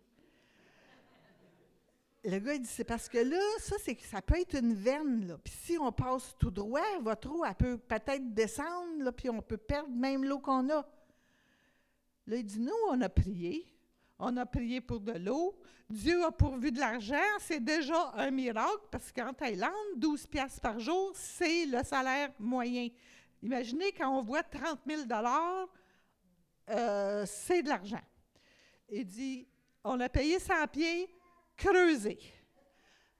Le 2.24 2.38
gars, 2.38 2.54
il 2.54 2.62
dit 2.62 2.68
C'est 2.68 2.84
parce 2.84 3.08
que 3.08 3.18
là, 3.18 3.40
ça, 3.60 3.76
c'est 3.80 4.00
ça 4.00 4.22
peut 4.22 4.40
être 4.40 4.54
une 4.54 4.74
veine. 4.74 5.28
Là. 5.28 5.38
Puis 5.38 5.52
si 5.52 5.78
on 5.78 5.92
passe 5.92 6.34
tout 6.38 6.50
droit, 6.50 6.80
votre 7.00 7.30
eau, 7.30 7.44
elle 7.44 7.54
peut 7.54 7.78
peut-être 7.78 8.34
descendre, 8.34 9.04
là, 9.04 9.12
puis 9.12 9.30
on 9.30 9.40
peut 9.40 9.56
perdre 9.56 9.90
même 9.90 10.24
l'eau 10.24 10.38
qu'on 10.38 10.68
a. 10.70 10.86
Là, 12.26 12.36
il 12.36 12.44
dit 12.44 12.60
Nous, 12.60 12.72
on 12.90 13.00
a 13.00 13.08
prié. 13.08 13.66
On 14.18 14.36
a 14.36 14.46
prié 14.46 14.80
pour 14.80 15.00
de 15.00 15.12
l'eau. 15.12 15.56
Dieu 15.88 16.24
a 16.24 16.32
pourvu 16.32 16.72
de 16.72 16.80
l'argent. 16.80 17.16
C'est 17.38 17.62
déjà 17.62 18.12
un 18.14 18.30
miracle 18.30 18.88
parce 18.90 19.12
qu'en 19.12 19.32
Thaïlande, 19.32 19.72
12 19.96 20.26
piastres 20.26 20.60
par 20.60 20.78
jour, 20.80 21.12
c'est 21.14 21.66
le 21.66 21.82
salaire 21.84 22.30
moyen. 22.38 22.88
Imaginez 23.42 23.92
quand 23.92 24.10
on 24.10 24.22
voit 24.22 24.42
30 24.42 24.80
000 24.86 25.02
euh, 26.70 27.24
c'est 27.26 27.62
de 27.62 27.68
l'argent. 27.68 28.02
Il 28.90 29.06
dit, 29.06 29.46
on 29.84 30.00
a 30.00 30.08
payé 30.08 30.38
100 30.38 30.66
pieds, 30.66 31.08
creusés. 31.56 32.18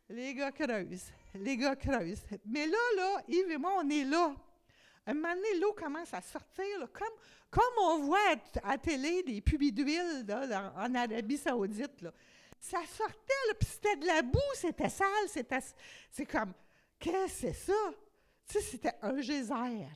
Les 0.09 0.35
gars 0.35 0.53
creusent. 0.53 1.13
Les 1.35 1.57
gars 1.57 1.77
creusent. 1.77 2.25
Mais 2.45 2.67
là, 2.67 2.79
là, 2.97 3.23
Yves 3.29 3.51
et 3.51 3.59
moi, 3.59 3.73
on 3.83 3.89
est 3.89 4.05
là. 4.05 4.35
Un 5.09 5.15
moment 5.15 5.35
donné, 5.35 5.59
l'eau 5.59 5.73
commence 5.73 6.13
à 6.13 6.21
sortir, 6.21 6.93
comme, 6.93 7.09
comme 7.51 7.83
on 7.83 7.99
voit 8.01 8.37
à, 8.63 8.77
télé 8.77 9.23
des 9.23 9.41
pubis 9.41 9.73
d'huile 9.73 10.27
en 10.77 10.95
Arabie 10.95 11.39
Saoudite. 11.39 12.07
Ça 12.61 12.81
sortait, 12.87 13.55
puis 13.59 13.69
c'était 13.71 13.97
de 13.97 14.07
la 14.07 14.21
boue, 14.21 14.39
c'était 14.53 14.91
sale, 14.91 15.09
c'était. 15.29 15.61
C'est 16.11 16.27
comme, 16.27 16.53
qu'est-ce 16.99 17.25
que 17.25 17.31
c'est 17.31 17.53
ça? 17.55 17.95
Tu 18.49 18.59
sais, 18.59 18.61
c'était 18.61 18.93
un 19.01 19.19
geyser. 19.23 19.87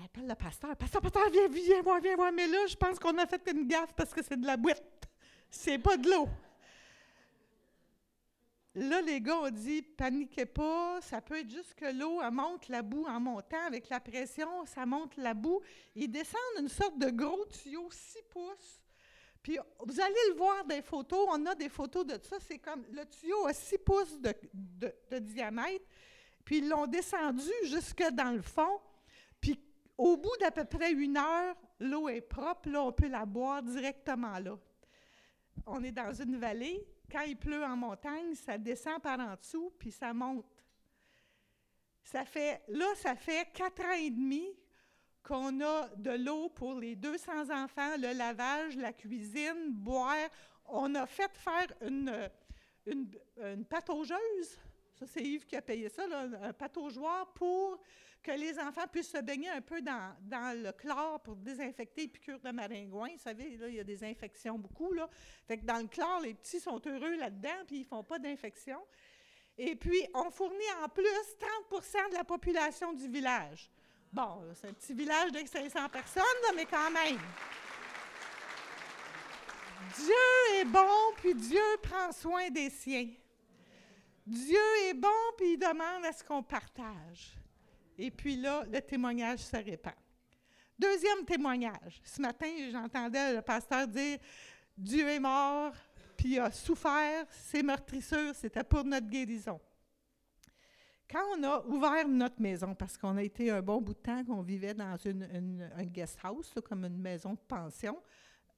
j'appelle 0.00 0.26
le 0.26 0.34
pasteur. 0.34 0.74
Pasteur, 0.74 1.02
pasteur, 1.02 1.28
viens, 1.30 1.48
viens 1.48 1.82
voir, 1.82 2.00
viens 2.00 2.16
voir. 2.16 2.32
Mais 2.32 2.46
là, 2.46 2.66
je 2.66 2.76
pense 2.76 2.98
qu'on 2.98 3.18
a 3.18 3.26
fait 3.26 3.42
une 3.52 3.68
gaffe 3.68 3.92
parce 3.94 4.14
que 4.14 4.22
c'est 4.22 4.40
de 4.40 4.46
la 4.46 4.56
boîte. 4.56 5.06
C'est 5.50 5.78
pas 5.78 5.98
de 5.98 6.08
l'eau. 6.08 6.30
Là, 8.74 9.02
les 9.02 9.20
gars 9.20 9.36
ont 9.36 9.50
dit 9.50 9.82
paniquez 9.82 10.46
pas, 10.46 10.98
ça 11.02 11.20
peut 11.20 11.38
être 11.38 11.50
juste 11.50 11.74
que 11.74 11.84
l'eau 11.92 12.22
monte 12.30 12.68
la 12.68 12.80
boue 12.80 13.04
en 13.06 13.20
montant 13.20 13.66
avec 13.66 13.90
la 13.90 14.00
pression, 14.00 14.64
ça 14.64 14.86
monte 14.86 15.16
la 15.18 15.34
boue. 15.34 15.60
Ils 15.94 16.10
descendent 16.10 16.58
une 16.58 16.68
sorte 16.68 16.98
de 16.98 17.10
gros 17.10 17.44
tuyau 17.46 17.88
6 17.90 18.18
pouces. 18.30 18.80
Puis 19.42 19.58
vous 19.84 20.00
allez 20.00 20.14
le 20.30 20.36
voir 20.36 20.64
dans 20.64 20.74
les 20.74 20.82
photos, 20.82 21.26
on 21.30 21.44
a 21.44 21.54
des 21.54 21.68
photos 21.68 22.06
de 22.06 22.18
ça. 22.22 22.36
C'est 22.40 22.58
comme 22.58 22.82
le 22.90 23.04
tuyau 23.04 23.46
a 23.46 23.52
6 23.52 23.78
pouces 23.78 24.18
de, 24.18 24.32
de 25.10 25.18
diamètre, 25.18 25.84
puis 26.42 26.58
ils 26.58 26.68
l'ont 26.68 26.86
descendu 26.86 27.50
jusque 27.64 28.08
dans 28.12 28.34
le 28.34 28.42
fond. 28.42 28.80
Puis 29.38 29.60
au 29.98 30.16
bout 30.16 30.36
d'à 30.40 30.50
peu 30.50 30.64
près 30.64 30.92
une 30.92 31.18
heure, 31.18 31.56
l'eau 31.78 32.08
est 32.08 32.22
propre, 32.22 32.70
là, 32.70 32.82
on 32.84 32.92
peut 32.92 33.08
la 33.08 33.26
boire 33.26 33.62
directement 33.62 34.38
là. 34.38 34.58
On 35.66 35.84
est 35.84 35.92
dans 35.92 36.12
une 36.14 36.38
vallée, 36.38 36.86
quand 37.12 37.22
il 37.22 37.36
pleut 37.36 37.62
en 37.62 37.76
montagne, 37.76 38.34
ça 38.34 38.56
descend 38.56 39.00
par 39.02 39.20
en 39.20 39.36
dessous, 39.36 39.70
puis 39.78 39.92
ça 39.92 40.14
monte. 40.14 40.46
Ça 42.02 42.24
fait, 42.24 42.62
là, 42.68 42.86
ça 42.96 43.14
fait 43.14 43.52
quatre 43.52 43.84
ans 43.84 43.92
et 43.92 44.10
demi 44.10 44.56
qu'on 45.22 45.60
a 45.60 45.88
de 45.96 46.10
l'eau 46.12 46.48
pour 46.48 46.74
les 46.74 46.96
200 46.96 47.50
enfants, 47.50 47.96
le 47.98 48.12
lavage, 48.16 48.76
la 48.76 48.92
cuisine, 48.92 49.70
boire. 49.70 50.28
On 50.66 50.94
a 50.94 51.06
fait 51.06 51.30
faire 51.36 51.68
une, 51.82 52.30
une, 52.86 53.10
une 53.36 53.64
pataugeuse. 53.64 54.58
Ça, 54.94 55.06
c'est 55.06 55.22
Yves 55.22 55.46
qui 55.46 55.56
a 55.56 55.62
payé 55.62 55.88
ça, 55.88 56.04
un 56.42 56.52
pataugeoir 56.52 57.32
pour 57.34 57.78
que 58.22 58.30
les 58.30 58.58
enfants 58.58 58.86
puissent 58.90 59.10
se 59.10 59.20
baigner 59.20 59.50
un 59.50 59.60
peu 59.60 59.82
dans, 59.82 60.14
dans 60.20 60.56
le 60.56 60.72
chlore 60.72 61.20
pour 61.22 61.36
désinfecter 61.36 62.02
les 62.02 62.08
piqûres 62.08 62.40
de 62.40 62.50
maringouin. 62.50 63.10
Vous 63.12 63.18
savez, 63.18 63.56
là, 63.56 63.68
il 63.68 63.74
y 63.74 63.80
a 63.80 63.84
des 63.84 64.04
infections 64.04 64.58
beaucoup. 64.58 64.92
Là. 64.92 65.08
Fait 65.46 65.58
que 65.58 65.64
dans 65.64 65.78
le 65.78 65.88
chlore, 65.88 66.20
les 66.20 66.34
petits 66.34 66.60
sont 66.60 66.80
heureux 66.86 67.16
là-dedans, 67.16 67.64
puis 67.66 67.80
ils 67.80 67.84
font 67.84 68.04
pas 68.04 68.18
d'infection. 68.18 68.78
Et 69.58 69.76
puis, 69.76 70.06
on 70.14 70.30
fournit 70.30 70.72
en 70.82 70.88
plus 70.88 71.04
30% 71.70 72.10
de 72.10 72.14
la 72.14 72.24
population 72.24 72.92
du 72.92 73.08
village. 73.08 73.70
Bon, 74.12 74.42
c'est 74.54 74.68
un 74.68 74.72
petit 74.72 74.94
village 74.94 75.32
de 75.32 75.38
500 75.46 75.88
personnes, 75.88 76.22
mais 76.54 76.66
quand 76.66 76.90
même. 76.90 77.18
Dieu 79.96 80.60
est 80.60 80.64
bon, 80.64 81.12
puis 81.16 81.34
Dieu 81.34 81.60
prend 81.82 82.12
soin 82.12 82.48
des 82.50 82.70
siens. 82.70 83.08
Dieu 84.26 84.58
est 84.84 84.94
bon, 84.94 85.08
puis 85.36 85.54
il 85.54 85.58
demande 85.58 86.04
à 86.04 86.12
ce 86.12 86.22
qu'on 86.22 86.42
partage. 86.42 87.41
Et 87.98 88.10
puis 88.10 88.36
là, 88.36 88.64
le 88.70 88.80
témoignage 88.80 89.40
se 89.40 89.56
répand. 89.56 89.94
Deuxième 90.78 91.24
témoignage. 91.24 92.00
Ce 92.04 92.20
matin, 92.20 92.46
j'entendais 92.70 93.34
le 93.34 93.42
pasteur 93.42 93.86
dire 93.86 94.18
Dieu 94.76 95.08
est 95.08 95.20
mort, 95.20 95.72
puis 96.16 96.38
a 96.38 96.50
souffert, 96.50 97.26
ses 97.30 97.62
meurtrissures, 97.62 98.34
c'était 98.34 98.64
pour 98.64 98.84
notre 98.84 99.08
guérison. 99.08 99.60
Quand 101.10 101.24
on 101.36 101.42
a 101.42 101.64
ouvert 101.66 102.08
notre 102.08 102.40
maison, 102.40 102.74
parce 102.74 102.96
qu'on 102.96 103.16
a 103.18 103.22
été 103.22 103.50
un 103.50 103.60
bon 103.60 103.82
bout 103.82 103.92
de 103.92 103.98
temps 103.98 104.24
qu'on 104.24 104.40
vivait 104.40 104.72
dans 104.72 104.96
une, 104.96 105.70
un 105.76 105.84
guest 105.84 106.18
house, 106.22 106.54
comme 106.64 106.86
une 106.86 106.98
maison 106.98 107.34
de 107.34 107.40
pension, 107.46 108.02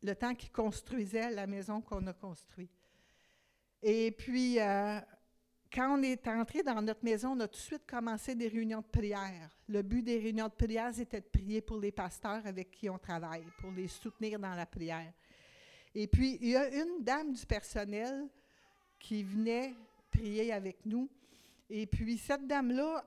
le 0.03 0.15
temps 0.15 0.35
qu'ils 0.35 0.53
construisaient 0.53 1.31
la 1.31 1.47
maison 1.47 1.81
qu'on 1.81 2.07
a 2.07 2.13
construite. 2.13 2.71
Et 3.83 4.13
puis, 4.13 4.61
euh, 4.61 5.01
quand 5.75 5.99
on 5.99 6.03
est 6.03 6.29
entré 6.29 6.63
dans 6.63 6.81
notre 6.81 7.05
maison, 7.05 7.31
on 7.31 7.41
a 7.41 7.49
tout 7.49 7.59
de 7.59 7.63
suite 7.63 7.85
commencé 7.85 8.37
des 8.37 8.47
réunions 8.47 8.81
de 8.81 8.87
prière. 8.87 9.51
Le 9.69 9.83
but 9.83 10.03
des 10.03 10.19
réunions 10.19 10.47
de 10.47 10.53
prière, 10.53 10.95
c'était 10.95 11.21
de 11.21 11.27
prier 11.27 11.61
pour 11.61 11.79
les 11.79 11.91
pasteurs 11.91 12.47
avec 12.47 12.71
qui 12.71 12.89
on 12.89 12.99
travaille, 12.99 13.45
pour 13.59 13.73
les 13.73 13.89
soutenir 13.89 14.39
dans 14.39 14.55
la 14.55 14.67
prière. 14.67 15.13
Et 15.93 16.07
puis, 16.07 16.39
il 16.41 16.51
y 16.51 16.57
a 16.57 16.69
une 16.69 17.03
dame 17.03 17.33
du 17.33 17.45
personnel 17.45 18.29
qui 19.01 19.25
venait 19.25 19.75
prier 20.13 20.53
avec 20.53 20.87
nous. 20.87 21.11
Et 21.69 21.87
puis, 21.87 22.19
cette 22.19 22.47
dame-là, 22.47 23.05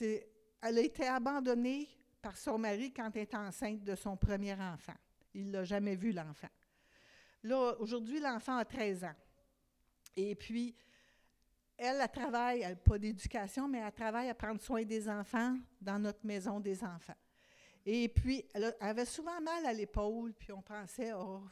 elle 0.00 0.78
a 0.78 0.80
été 0.80 1.06
abandonnée 1.06 1.88
par 2.22 2.38
son 2.38 2.56
mari 2.56 2.90
quand 2.90 3.10
elle 3.14 3.22
était 3.22 3.36
enceinte 3.36 3.84
de 3.84 3.94
son 3.94 4.16
premier 4.16 4.54
enfant. 4.54 4.96
Il 5.34 5.48
ne 5.48 5.52
l'a 5.52 5.64
jamais 5.64 5.94
vu, 5.94 6.12
l'enfant. 6.12 6.48
Là, 7.42 7.76
aujourd'hui, 7.80 8.18
l'enfant 8.18 8.56
a 8.56 8.64
13 8.64 9.04
ans. 9.04 9.14
Et 10.16 10.34
puis, 10.34 10.74
elle, 11.78 11.98
elle 12.00 12.08
travaille, 12.08 12.62
elle 12.62 12.76
pas 12.76 12.98
d'éducation, 12.98 13.68
mais 13.68 13.78
elle 13.78 13.92
travaille 13.92 14.28
à 14.28 14.34
prendre 14.34 14.60
soin 14.60 14.82
des 14.84 15.08
enfants 15.08 15.56
dans 15.80 15.98
notre 15.98 16.24
maison 16.24 16.60
des 16.60 16.82
enfants. 16.82 17.16
Et 17.84 18.08
puis, 18.08 18.44
elle, 18.52 18.74
avait 18.80 19.04
souvent 19.04 19.40
mal 19.40 19.64
à 19.64 19.72
l'épaule, 19.72 20.32
puis 20.34 20.52
on 20.52 20.62
pensait, 20.62 21.12
oh, 21.12 21.42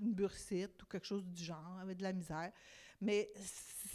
une 0.00 0.14
bursite 0.14 0.82
ou 0.82 0.86
quelque 0.86 1.06
chose 1.06 1.24
du 1.24 1.44
genre, 1.44 1.78
avec 1.80 1.98
de 1.98 2.02
la 2.02 2.12
misère. 2.12 2.50
Mais 3.00 3.30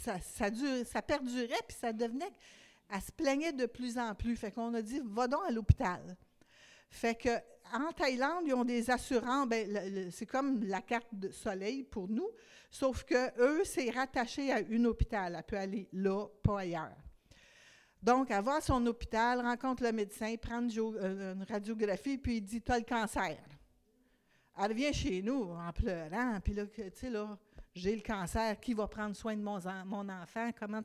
ça, 0.00 0.20
ça, 0.20 0.48
ça 0.84 1.02
perdurait, 1.02 1.62
puis 1.66 1.76
ça 1.76 1.92
devenait. 1.92 2.30
Elle 2.88 3.02
se 3.02 3.12
plaignait 3.12 3.52
de 3.52 3.66
plus 3.66 3.98
en 3.98 4.14
plus. 4.14 4.36
Fait 4.36 4.52
qu'on 4.52 4.72
a 4.74 4.82
dit, 4.82 5.00
va 5.04 5.26
donc 5.26 5.42
à 5.46 5.50
l'hôpital. 5.50 6.16
Fait 6.90 7.14
que 7.14 7.30
en 7.72 7.92
Thaïlande, 7.92 8.44
ils 8.46 8.54
ont 8.54 8.64
des 8.64 8.90
assurances, 8.90 9.46
ben, 9.48 10.10
c'est 10.10 10.26
comme 10.26 10.64
la 10.64 10.80
carte 10.80 11.08
de 11.12 11.30
soleil 11.30 11.84
pour 11.84 12.08
nous, 12.08 12.28
sauf 12.70 13.04
que 13.04 13.40
eux, 13.40 13.62
c'est 13.64 13.90
rattaché 13.90 14.52
à 14.52 14.56
un 14.56 14.84
hôpital. 14.84 15.34
Elle 15.36 15.42
peut 15.44 15.58
aller 15.58 15.88
là, 15.92 16.26
pas 16.42 16.60
ailleurs. 16.60 16.96
Donc, 18.02 18.30
elle 18.30 18.42
va 18.42 18.56
à 18.56 18.60
son 18.60 18.84
hôpital, 18.86 19.40
rencontre 19.40 19.82
le 19.82 19.92
médecin, 19.92 20.34
prend 20.36 20.60
une, 20.60 20.70
euh, 20.78 21.34
radiographie, 21.48 22.16
puis 22.16 22.36
il 22.36 22.42
dit 22.42 22.62
Tu 22.62 22.70
as 22.70 22.78
le 22.78 22.84
cancer. 22.84 23.36
Elle 24.60 24.72
vient 24.72 24.92
chez 24.92 25.22
nous 25.22 25.50
en 25.52 25.72
pleurant, 25.72 26.38
puis 26.42 26.54
là, 26.54 26.66
tu 26.66 26.82
sais, 26.94 27.10
là, 27.10 27.36
j'ai 27.74 27.94
le 27.94 28.02
cancer, 28.02 28.58
qui 28.60 28.74
va 28.74 28.86
prendre 28.88 29.14
soin 29.14 29.36
de 29.36 29.42
mon, 29.42 29.58
mon 29.84 30.08
enfant 30.08 30.50
Comment 30.58 30.82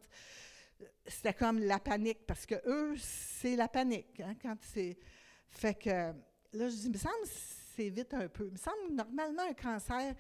C'était 1.05 1.33
comme 1.33 1.59
la 1.59 1.79
panique, 1.79 2.25
parce 2.25 2.45
que 2.45 2.55
eux, 2.65 2.95
c'est 2.97 3.55
la 3.55 3.67
panique. 3.67 4.19
Hein, 4.19 4.35
quand 4.41 4.55
c'est. 4.61 4.97
Fait 5.53 5.75
que 5.75 5.89
là, 5.89 6.69
je 6.69 6.75
dis, 6.75 6.85
il 6.85 6.91
me 6.91 6.97
semble 6.97 7.25
c'est 7.75 7.89
vite 7.89 8.13
un 8.13 8.27
peu. 8.27 8.45
Il 8.47 8.51
me 8.51 8.57
semble 8.57 8.93
normalement, 8.93 9.43
un 9.43 9.53
cancer, 9.53 10.15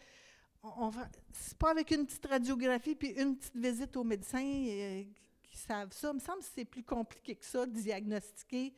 on, 0.63 0.91
c'est 1.31 1.57
pas 1.57 1.71
avec 1.71 1.91
une 1.91 2.05
petite 2.05 2.25
radiographie 2.25 2.95
puis 2.95 3.09
une 3.09 3.37
petite 3.37 3.57
visite 3.57 3.95
au 3.97 4.03
médecin 4.03 4.43
euh, 4.43 5.03
qui 5.43 5.57
savent 5.57 5.91
ça. 5.91 6.09
Il 6.09 6.15
me 6.15 6.19
semble 6.19 6.39
que 6.39 6.49
c'est 6.53 6.65
plus 6.65 6.83
compliqué 6.83 7.35
que 7.35 7.45
ça 7.45 7.65
diagnostiquer 7.65 8.73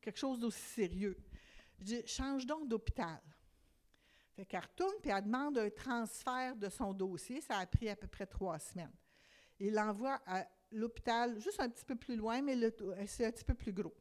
quelque 0.00 0.18
chose 0.18 0.38
d'aussi 0.38 0.60
sérieux. 0.60 1.16
Je 1.78 1.84
dis, 1.84 2.06
change 2.06 2.46
donc 2.46 2.68
d'hôpital. 2.68 3.20
Fait 4.36 4.44
qu'elle 4.44 4.60
retourne 4.60 4.94
puis 5.00 5.10
elle 5.10 5.24
demande 5.24 5.58
un 5.58 5.70
transfert 5.70 6.56
de 6.56 6.68
son 6.68 6.92
dossier. 6.92 7.40
Ça 7.40 7.58
a 7.58 7.66
pris 7.66 7.88
à 7.88 7.96
peu 7.96 8.06
près 8.06 8.26
trois 8.26 8.58
semaines. 8.58 8.92
Il 9.60 9.72
l'envoie 9.72 10.20
à 10.26 10.46
l'hôpital, 10.72 11.40
juste 11.40 11.60
un 11.60 11.68
petit 11.68 11.84
peu 11.84 11.94
plus 11.94 12.16
loin, 12.16 12.42
mais 12.42 12.56
c'est 13.06 13.26
un 13.26 13.30
petit 13.30 13.44
peu 13.44 13.54
plus 13.54 13.72
gros. 13.72 13.94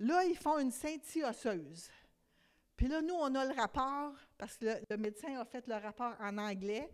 Là, 0.00 0.24
ils 0.24 0.36
font 0.36 0.58
une 0.58 0.70
scintille 0.70 1.24
osseuse. 1.24 1.90
Puis 2.74 2.88
là, 2.88 3.02
nous, 3.02 3.14
on 3.14 3.34
a 3.34 3.44
le 3.44 3.52
rapport, 3.52 4.14
parce 4.38 4.56
que 4.56 4.64
le, 4.88 4.96
médecin 4.96 5.38
a 5.38 5.44
fait 5.44 5.66
le 5.68 5.74
rapport 5.74 6.14
en 6.18 6.38
anglais. 6.38 6.90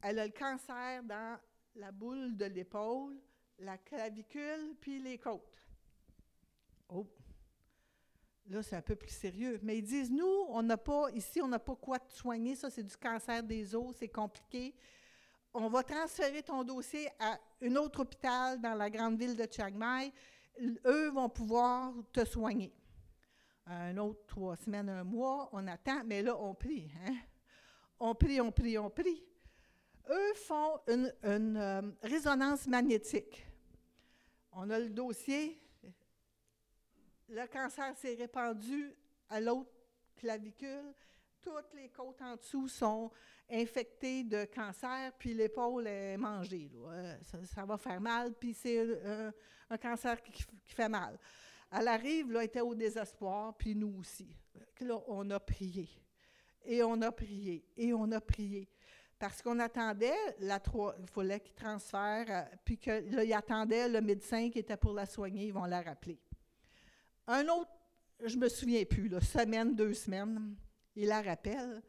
Elle 0.00 0.20
a 0.20 0.26
le 0.26 0.32
cancer 0.32 1.02
dans 1.02 1.36
la 1.74 1.90
boule 1.90 2.36
de 2.36 2.44
l'épaule, 2.44 3.18
la 3.58 3.76
clavicule, 3.76 4.76
puis 4.80 5.00
les 5.00 5.18
côtes. 5.18 5.66
Oh! 6.88 7.08
Là, 8.46 8.62
c'est 8.62 8.76
un 8.76 8.82
peu 8.82 8.94
plus 8.94 9.10
sérieux. 9.10 9.58
Mais 9.64 9.78
ils 9.78 9.82
disent, 9.82 10.10
nous, 10.10 10.44
on 10.48 10.62
n'a 10.62 10.76
pas, 10.76 11.10
ici, 11.14 11.42
on 11.42 11.48
n'a 11.48 11.58
pas 11.58 11.74
quoi 11.74 11.98
te 11.98 12.12
soigner. 12.12 12.54
Ça, 12.54 12.70
c'est 12.70 12.84
du 12.84 12.96
cancer 12.96 13.42
des 13.42 13.74
os, 13.74 13.96
c'est 13.98 14.08
compliqué. 14.08 14.76
On 15.52 15.68
va 15.68 15.82
transférer 15.82 16.44
ton 16.44 16.62
dossier 16.62 17.08
à 17.18 17.36
un 17.60 17.76
autre 17.76 18.00
hôpital 18.00 18.60
dans 18.60 18.74
la 18.74 18.88
grande 18.88 19.18
ville 19.18 19.36
de 19.36 19.46
Chiang 19.50 19.72
Mai 19.72 20.12
eux 20.60 21.10
vont 21.10 21.28
pouvoir 21.28 21.92
te 22.12 22.24
soigner. 22.24 22.72
Un 23.66 23.96
autre 23.98 24.26
trois 24.26 24.56
semaines, 24.56 24.88
un 24.88 25.04
mois, 25.04 25.48
on 25.52 25.66
attend, 25.66 26.02
mais 26.04 26.22
là, 26.22 26.36
on 26.38 26.54
prie. 26.54 26.90
Hein? 27.04 27.14
On 28.00 28.14
prie, 28.14 28.40
on 28.40 28.50
prie, 28.50 28.76
on 28.78 28.90
prie. 28.90 29.24
Eux 30.10 30.34
font 30.34 30.80
une, 30.88 31.12
euh, 31.24 31.82
résonance 32.02 32.66
magnétique. 32.66 33.46
On 34.52 34.68
a 34.70 34.78
le 34.78 34.90
dossier. 34.90 35.62
Le 37.28 37.46
cancer 37.46 37.96
s'est 37.96 38.14
répandu 38.14 38.94
à 39.28 39.40
l'autre 39.40 39.70
clavicule. 40.16 40.92
Toutes 41.40 41.72
les 41.74 41.88
côtes 41.88 42.20
en 42.20 42.36
dessous 42.36 42.68
sont 42.68 43.10
infectées 43.52 44.24
de 44.24 44.44
cancer, 44.44 45.12
puis 45.18 45.34
l'épaule 45.34 45.86
est 45.86 46.16
mangée. 46.16 46.70
Euh, 46.74 47.16
ça, 47.44 47.64
va 47.64 47.76
faire 47.76 48.00
mal, 48.00 48.32
puis 48.34 48.54
c'est 48.54 48.84
un 49.70 49.78
cancer 49.78 50.22
qui, 50.22 50.44
fait 50.64 50.88
mal. 50.88 51.18
Elle 51.70 51.88
arrive, 51.88 52.34
elle 52.34 52.44
était 52.44 52.60
au 52.60 52.74
désespoir, 52.74 53.54
puis 53.56 53.74
nous 53.74 53.96
aussi. 53.98 54.36
Là, 54.80 54.98
on 55.06 55.30
a 55.30 55.40
prié. 55.40 55.88
Et 56.64 56.82
on 56.82 57.00
a 57.02 57.12
prié. 57.12 57.64
Et 57.76 57.92
on 57.92 58.10
a 58.12 58.20
prié. 58.20 58.68
Parce 59.18 59.40
qu'on 59.40 59.58
attendait, 59.58 60.12
la 60.40 60.60
il 60.98 61.06
fallait 61.06 61.40
qu'il 61.40 61.54
transfère, 61.54 62.26
euh, 62.28 62.56
puis 62.64 62.78
que 62.78 62.90
là, 63.14 63.22
il 63.22 63.32
attendait 63.32 63.88
le 63.88 64.00
médecin 64.00 64.50
qui 64.50 64.58
était 64.58 64.76
pour 64.76 64.92
la 64.92 65.06
soigner, 65.06 65.46
ils 65.46 65.52
vont 65.52 65.64
la 65.64 65.80
rappeler. 65.80 66.18
Un 67.28 67.46
autre 67.48 67.70
je 68.24 68.36
me 68.36 68.48
souviens 68.48 68.84
plus, 68.84 69.08
là, 69.08 69.20
semaine, 69.20 69.74
deux 69.74 69.94
semaines. 69.94 70.54
Il 70.94 71.08
la 71.08 71.22
rappelle. 71.22 71.82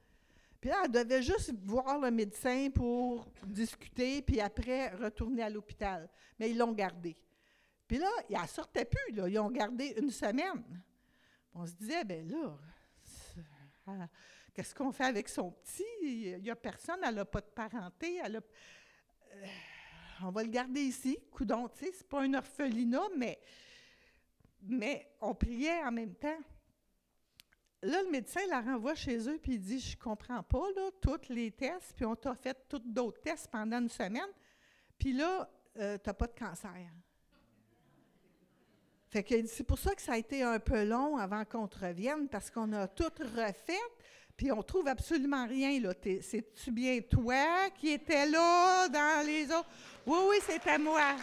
Puis 0.63 0.69
là, 0.69 0.83
elle 0.85 0.91
devait 0.91 1.21
juste 1.21 1.53
voir 1.65 1.99
le 1.99 2.09
médecin 2.09 2.69
pour 2.73 3.27
discuter, 3.45 4.21
puis 4.21 4.39
après 4.39 4.95
retourner 4.95 5.43
à 5.43 5.49
l'hôpital. 5.49 6.09
Mais 6.39 6.51
ils 6.51 6.57
l'ont 6.57 6.71
gardée. 6.71 7.17
Puis 7.85 7.97
là, 7.97 8.07
elle 8.29 8.39
ne 8.41 8.47
sortait 8.47 8.85
plus. 8.85 9.13
Ils 9.27 9.39
ont 9.39 9.51
gardé 9.51 9.93
une 9.97 10.09
semaine. 10.09 10.63
On 11.53 11.67
se 11.67 11.73
disait, 11.73 12.05
ben 12.05 12.25
là, 12.29 12.57
ah, 13.87 14.07
qu'est-ce 14.53 14.73
qu'on 14.73 14.93
fait 14.93 15.03
avec 15.03 15.27
son 15.27 15.51
petit? 15.51 15.83
Il 16.01 16.41
n'y 16.41 16.49
a 16.49 16.55
personne, 16.55 17.01
elle 17.05 17.15
n'a 17.15 17.25
pas 17.25 17.41
de 17.41 17.47
parenté, 17.47 18.21
euh, 18.23 18.39
on 20.23 20.31
va 20.31 20.43
le 20.43 20.49
garder 20.49 20.79
ici, 20.79 21.19
coudon, 21.29 21.67
tu 21.67 21.83
sais, 21.83 21.91
c'est 21.93 22.07
pas 22.07 22.21
un 22.21 22.33
orphelinat, 22.35 23.09
mais, 23.17 23.37
mais 24.61 25.13
on 25.19 25.35
priait 25.35 25.83
en 25.83 25.91
même 25.91 26.15
temps. 26.15 26.39
Là, 27.83 28.01
le 28.01 28.09
médecin 28.09 28.39
la 28.49 28.61
renvoie 28.61 28.95
chez 28.95 29.29
eux, 29.29 29.37
puis 29.41 29.55
il 29.55 29.59
dit 29.59 29.79
Je 29.79 29.97
comprends 29.97 30.41
pas, 30.41 30.71
là, 30.75 30.89
tous 31.01 31.33
les 31.33 31.51
tests, 31.51 31.93
puis 31.95 32.05
on 32.05 32.15
t'a 32.15 32.33
fait 32.33 32.57
tous 32.69 32.79
d'autres 32.79 33.21
tests 33.21 33.49
pendant 33.51 33.79
une 33.79 33.89
semaine, 33.89 34.29
puis 34.97 35.11
là, 35.11 35.49
euh, 35.77 35.97
tu 36.01 36.09
n'as 36.09 36.13
pas 36.13 36.27
de 36.27 36.33
cancer. 36.33 36.71
Fait 39.09 39.21
que 39.21 39.45
c'est 39.45 39.65
pour 39.65 39.77
ça 39.77 39.93
que 39.93 40.01
ça 40.01 40.13
a 40.13 40.17
été 40.17 40.43
un 40.43 40.59
peu 40.59 40.85
long 40.85 41.17
avant 41.17 41.43
qu'on 41.43 41.67
te 41.67 41.77
revienne, 41.77 42.29
parce 42.29 42.49
qu'on 42.49 42.71
a 42.71 42.87
tout 42.87 43.11
refait, 43.19 43.77
puis 44.37 44.49
on 44.51 44.63
trouve 44.63 44.87
absolument 44.87 45.45
rien. 45.45 45.79
Là. 45.81 45.93
C'est-tu 46.21 46.71
bien 46.71 46.99
toi 47.01 47.69
qui 47.77 47.89
étais 47.89 48.25
là 48.27 48.87
dans 48.87 49.25
les 49.25 49.45
autres? 49.51 49.69
Oui, 50.07 50.17
oui, 50.29 50.37
c'était 50.47 50.79
moi. 50.79 51.15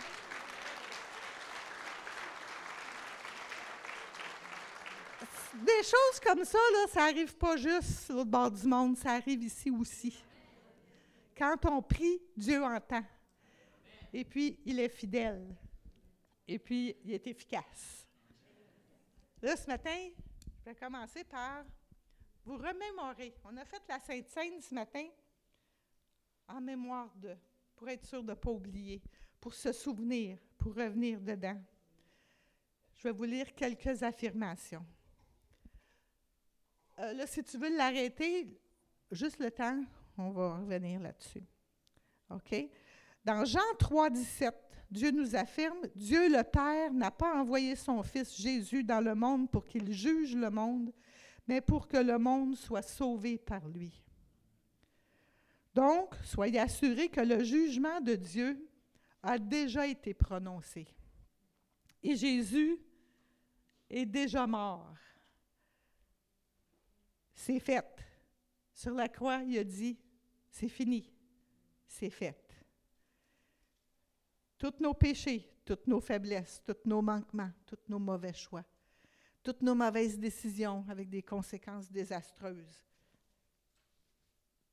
Des 5.60 5.82
choses 5.82 6.20
comme 6.22 6.44
ça, 6.44 6.58
là, 6.72 6.86
ça 6.88 7.00
n'arrive 7.00 7.36
pas 7.36 7.56
juste 7.56 8.08
l'autre 8.08 8.30
bord 8.30 8.50
du 8.50 8.66
monde, 8.66 8.96
ça 8.96 9.12
arrive 9.12 9.42
ici 9.42 9.70
aussi. 9.70 10.16
Quand 11.36 11.56
on 11.66 11.82
prie, 11.82 12.20
Dieu 12.34 12.62
entend. 12.62 13.04
Et 14.12 14.24
puis, 14.24 14.58
il 14.64 14.80
est 14.80 14.88
fidèle. 14.88 15.54
Et 16.48 16.58
puis, 16.58 16.96
il 17.04 17.12
est 17.12 17.26
efficace. 17.26 18.06
Là, 19.42 19.54
ce 19.54 19.66
matin, 19.66 20.08
je 20.58 20.64
vais 20.64 20.74
commencer 20.74 21.24
par 21.24 21.64
vous 22.44 22.56
remémorer. 22.56 23.34
On 23.44 23.56
a 23.58 23.64
fait 23.64 23.82
la 23.88 24.00
Sainte 24.00 24.28
Seine 24.28 24.60
ce 24.60 24.74
matin 24.74 25.06
en 26.48 26.60
mémoire 26.60 27.14
de, 27.16 27.36
pour 27.76 27.88
être 27.88 28.06
sûr 28.06 28.22
de 28.22 28.30
ne 28.30 28.34
pas 28.34 28.50
oublier, 28.50 29.02
pour 29.38 29.52
se 29.54 29.72
souvenir, 29.72 30.38
pour 30.56 30.74
revenir 30.74 31.20
dedans. 31.20 31.60
Je 32.94 33.02
vais 33.04 33.12
vous 33.12 33.24
lire 33.24 33.54
quelques 33.54 34.02
affirmations. 34.02 34.84
Euh, 37.00 37.12
là, 37.14 37.26
si 37.26 37.42
tu 37.42 37.56
veux 37.56 37.74
l'arrêter, 37.74 38.46
juste 39.10 39.38
le 39.38 39.50
temps, 39.50 39.82
on 40.18 40.30
va 40.30 40.58
revenir 40.58 41.00
là-dessus. 41.00 41.44
OK? 42.28 42.54
Dans 43.24 43.44
Jean 43.44 43.74
3, 43.78 44.10
17, 44.10 44.54
Dieu 44.90 45.10
nous 45.10 45.34
affirme, 45.34 45.78
Dieu 45.94 46.28
le 46.28 46.42
Père 46.42 46.92
n'a 46.92 47.10
pas 47.10 47.40
envoyé 47.40 47.74
son 47.74 48.02
Fils 48.02 48.36
Jésus 48.36 48.84
dans 48.84 49.00
le 49.00 49.14
monde 49.14 49.50
pour 49.50 49.66
qu'il 49.66 49.92
juge 49.92 50.34
le 50.34 50.50
monde, 50.50 50.92
mais 51.46 51.60
pour 51.60 51.88
que 51.88 51.96
le 51.96 52.18
monde 52.18 52.56
soit 52.56 52.82
sauvé 52.82 53.38
par 53.38 53.66
lui. 53.68 54.02
Donc, 55.74 56.14
soyez 56.24 56.58
assurés 56.58 57.08
que 57.08 57.20
le 57.20 57.42
jugement 57.44 58.00
de 58.00 58.14
Dieu 58.14 58.68
a 59.22 59.38
déjà 59.38 59.86
été 59.86 60.12
prononcé. 60.12 60.86
Et 62.02 62.16
Jésus 62.16 62.78
est 63.88 64.06
déjà 64.06 64.46
mort. 64.46 64.94
C'est 67.40 67.58
fait. 67.58 67.82
Sur 68.70 68.92
la 68.92 69.08
croix, 69.08 69.42
il 69.42 69.58
a 69.58 69.64
dit, 69.64 69.98
c'est 70.50 70.68
fini, 70.68 71.10
c'est 71.86 72.10
fait. 72.10 72.54
Tous 74.58 74.74
nos 74.78 74.92
péchés, 74.92 75.50
toutes 75.64 75.86
nos 75.86 76.02
faiblesses, 76.02 76.62
tous 76.62 76.76
nos 76.84 77.00
manquements, 77.00 77.50
tous 77.64 77.78
nos 77.88 77.98
mauvais 77.98 78.34
choix, 78.34 78.64
toutes 79.42 79.62
nos 79.62 79.74
mauvaises 79.74 80.18
décisions 80.18 80.84
avec 80.86 81.08
des 81.08 81.22
conséquences 81.22 81.90
désastreuses, 81.90 82.84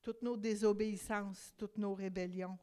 toutes 0.01 0.21
nos 0.21 0.35
désobéissances, 0.35 1.53
toutes 1.57 1.77
nos 1.77 1.95
rébellions, 1.95 2.59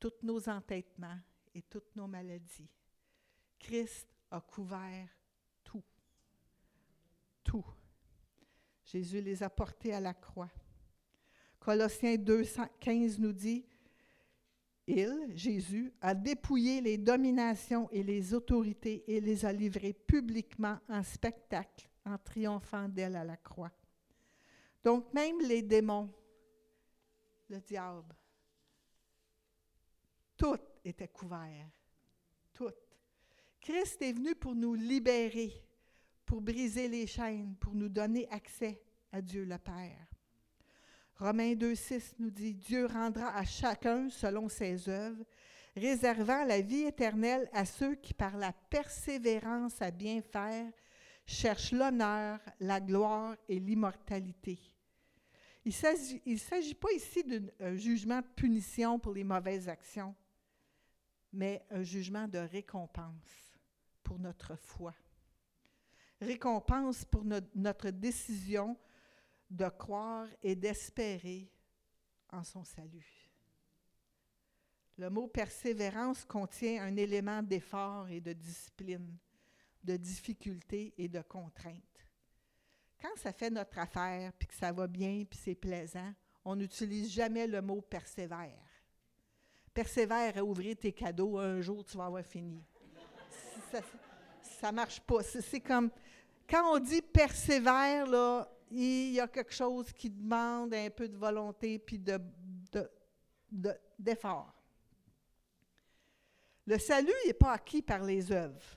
tous 0.00 0.14
nos 0.22 0.48
entêtements 0.48 1.20
et 1.54 1.60
toutes 1.60 1.94
nos 1.94 2.06
maladies. 2.06 2.70
Christ 3.58 4.08
a 4.30 4.40
couvert 4.40 5.10
tout. 5.62 5.84
Tout. 7.44 7.66
Jésus 8.86 9.20
les 9.20 9.42
a 9.42 9.50
portés 9.50 9.92
à 9.92 10.00
la 10.00 10.14
croix. 10.14 10.50
Colossiens 11.58 12.16
2, 12.16 12.42
15 12.80 13.18
nous 13.18 13.32
dit, 13.32 13.66
il, 14.86 15.32
Jésus, 15.34 15.92
a 16.00 16.14
dépouillé 16.14 16.80
les 16.80 16.96
dominations 16.96 17.90
et 17.90 18.04
les 18.04 18.32
autorités 18.32 19.02
et 19.08 19.20
les 19.20 19.44
a 19.44 19.52
livrées 19.52 19.92
publiquement 19.92 20.78
en 20.88 21.02
spectacle 21.02 21.88
en 22.04 22.16
triomphant 22.18 22.88
d'elle 22.88 23.16
à 23.16 23.24
la 23.24 23.36
croix. 23.36 23.72
Donc 24.84 25.12
même 25.12 25.40
les 25.40 25.62
démons, 25.62 26.08
le 27.48 27.60
diable, 27.60 28.14
tout 30.36 30.60
était 30.84 31.08
couvert. 31.08 31.68
Tout. 32.54 32.70
Christ 33.60 34.00
est 34.02 34.12
venu 34.12 34.36
pour 34.36 34.54
nous 34.54 34.74
libérer, 34.74 35.65
pour 36.26 36.42
briser 36.42 36.88
les 36.88 37.06
chaînes, 37.06 37.54
pour 37.60 37.74
nous 37.74 37.88
donner 37.88 38.28
accès 38.30 38.82
à 39.12 39.22
Dieu 39.22 39.44
le 39.44 39.56
Père. 39.58 40.06
Romains 41.18 41.54
2,6 41.54 42.16
nous 42.18 42.30
dit 42.30 42.52
Dieu 42.52 42.86
rendra 42.86 43.34
à 43.34 43.44
chacun 43.44 44.10
selon 44.10 44.48
ses 44.48 44.88
œuvres, 44.88 45.24
réservant 45.76 46.44
la 46.44 46.60
vie 46.60 46.82
éternelle 46.82 47.48
à 47.52 47.64
ceux 47.64 47.94
qui, 47.94 48.12
par 48.12 48.36
la 48.36 48.52
persévérance 48.52 49.80
à 49.80 49.90
bien 49.90 50.20
faire, 50.20 50.70
cherchent 51.24 51.72
l'honneur, 51.72 52.38
la 52.60 52.80
gloire 52.80 53.36
et 53.48 53.58
l'immortalité. 53.58 54.58
Il 55.64 55.72
ne 56.26 56.36
s'agit 56.36 56.74
pas 56.74 56.92
ici 56.92 57.24
d'un 57.24 57.76
jugement 57.76 58.20
de 58.20 58.26
punition 58.36 58.98
pour 58.98 59.14
les 59.14 59.24
mauvaises 59.24 59.68
actions, 59.68 60.14
mais 61.32 61.64
un 61.70 61.82
jugement 61.82 62.28
de 62.28 62.38
récompense 62.38 63.58
pour 64.02 64.18
notre 64.18 64.54
foi. 64.56 64.94
Récompense 66.20 67.04
pour 67.04 67.24
notre 67.54 67.90
décision 67.90 68.76
de 69.50 69.68
croire 69.68 70.26
et 70.42 70.56
d'espérer 70.56 71.50
en 72.30 72.42
son 72.42 72.64
salut. 72.64 73.30
Le 74.98 75.10
mot 75.10 75.26
persévérance 75.26 76.24
contient 76.24 76.82
un 76.84 76.96
élément 76.96 77.42
d'effort 77.42 78.08
et 78.08 78.20
de 78.20 78.32
discipline, 78.32 79.18
de 79.84 79.96
difficulté 79.96 80.94
et 80.96 81.08
de 81.08 81.20
contrainte. 81.20 81.82
Quand 83.00 83.14
ça 83.16 83.32
fait 83.32 83.50
notre 83.50 83.78
affaire, 83.78 84.32
puis 84.32 84.48
que 84.48 84.54
ça 84.54 84.72
va 84.72 84.86
bien, 84.86 85.24
puis 85.28 85.38
c'est 85.38 85.54
plaisant, 85.54 86.14
on 86.44 86.56
n'utilise 86.56 87.12
jamais 87.12 87.46
le 87.46 87.60
mot 87.60 87.82
persévère. 87.82 88.62
Persévère 89.74 90.38
à 90.38 90.42
ouvrir 90.42 90.76
tes 90.76 90.92
cadeaux, 90.92 91.38
un 91.38 91.60
jour 91.60 91.84
tu 91.84 91.98
vas 91.98 92.06
avoir 92.06 92.24
fini. 92.24 92.64
Ne 94.64 94.72
marche 94.72 95.00
pas. 95.00 95.22
C'est 95.22 95.60
comme, 95.60 95.90
quand 96.48 96.74
on 96.74 96.78
dit 96.78 97.02
persévère, 97.02 98.06
là, 98.06 98.48
il 98.70 99.12
y 99.12 99.20
a 99.20 99.28
quelque 99.28 99.52
chose 99.52 99.92
qui 99.92 100.10
demande 100.10 100.74
un 100.74 100.90
peu 100.90 101.08
de 101.08 101.16
volonté 101.16 101.78
puis 101.78 101.98
de, 101.98 102.18
d'effort. 103.98 104.52
Le 106.66 106.78
salut 106.78 107.12
n'est 107.26 107.32
pas 107.32 107.52
acquis 107.52 107.82
par 107.82 108.02
les 108.02 108.32
œuvres 108.32 108.76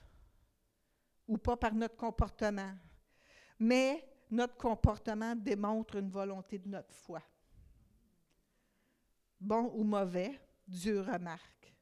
ou 1.26 1.38
pas 1.38 1.56
par 1.56 1.74
notre 1.74 1.96
comportement, 1.96 2.72
mais 3.58 4.08
notre 4.30 4.56
comportement 4.56 5.34
démontre 5.34 5.96
une 5.96 6.10
volonté 6.10 6.58
de 6.58 6.68
notre 6.68 6.94
foi. 6.94 7.22
Bon 9.40 9.72
ou 9.74 9.82
mauvais, 9.82 10.40
Dieu 10.66 11.00
remarque 11.00 11.74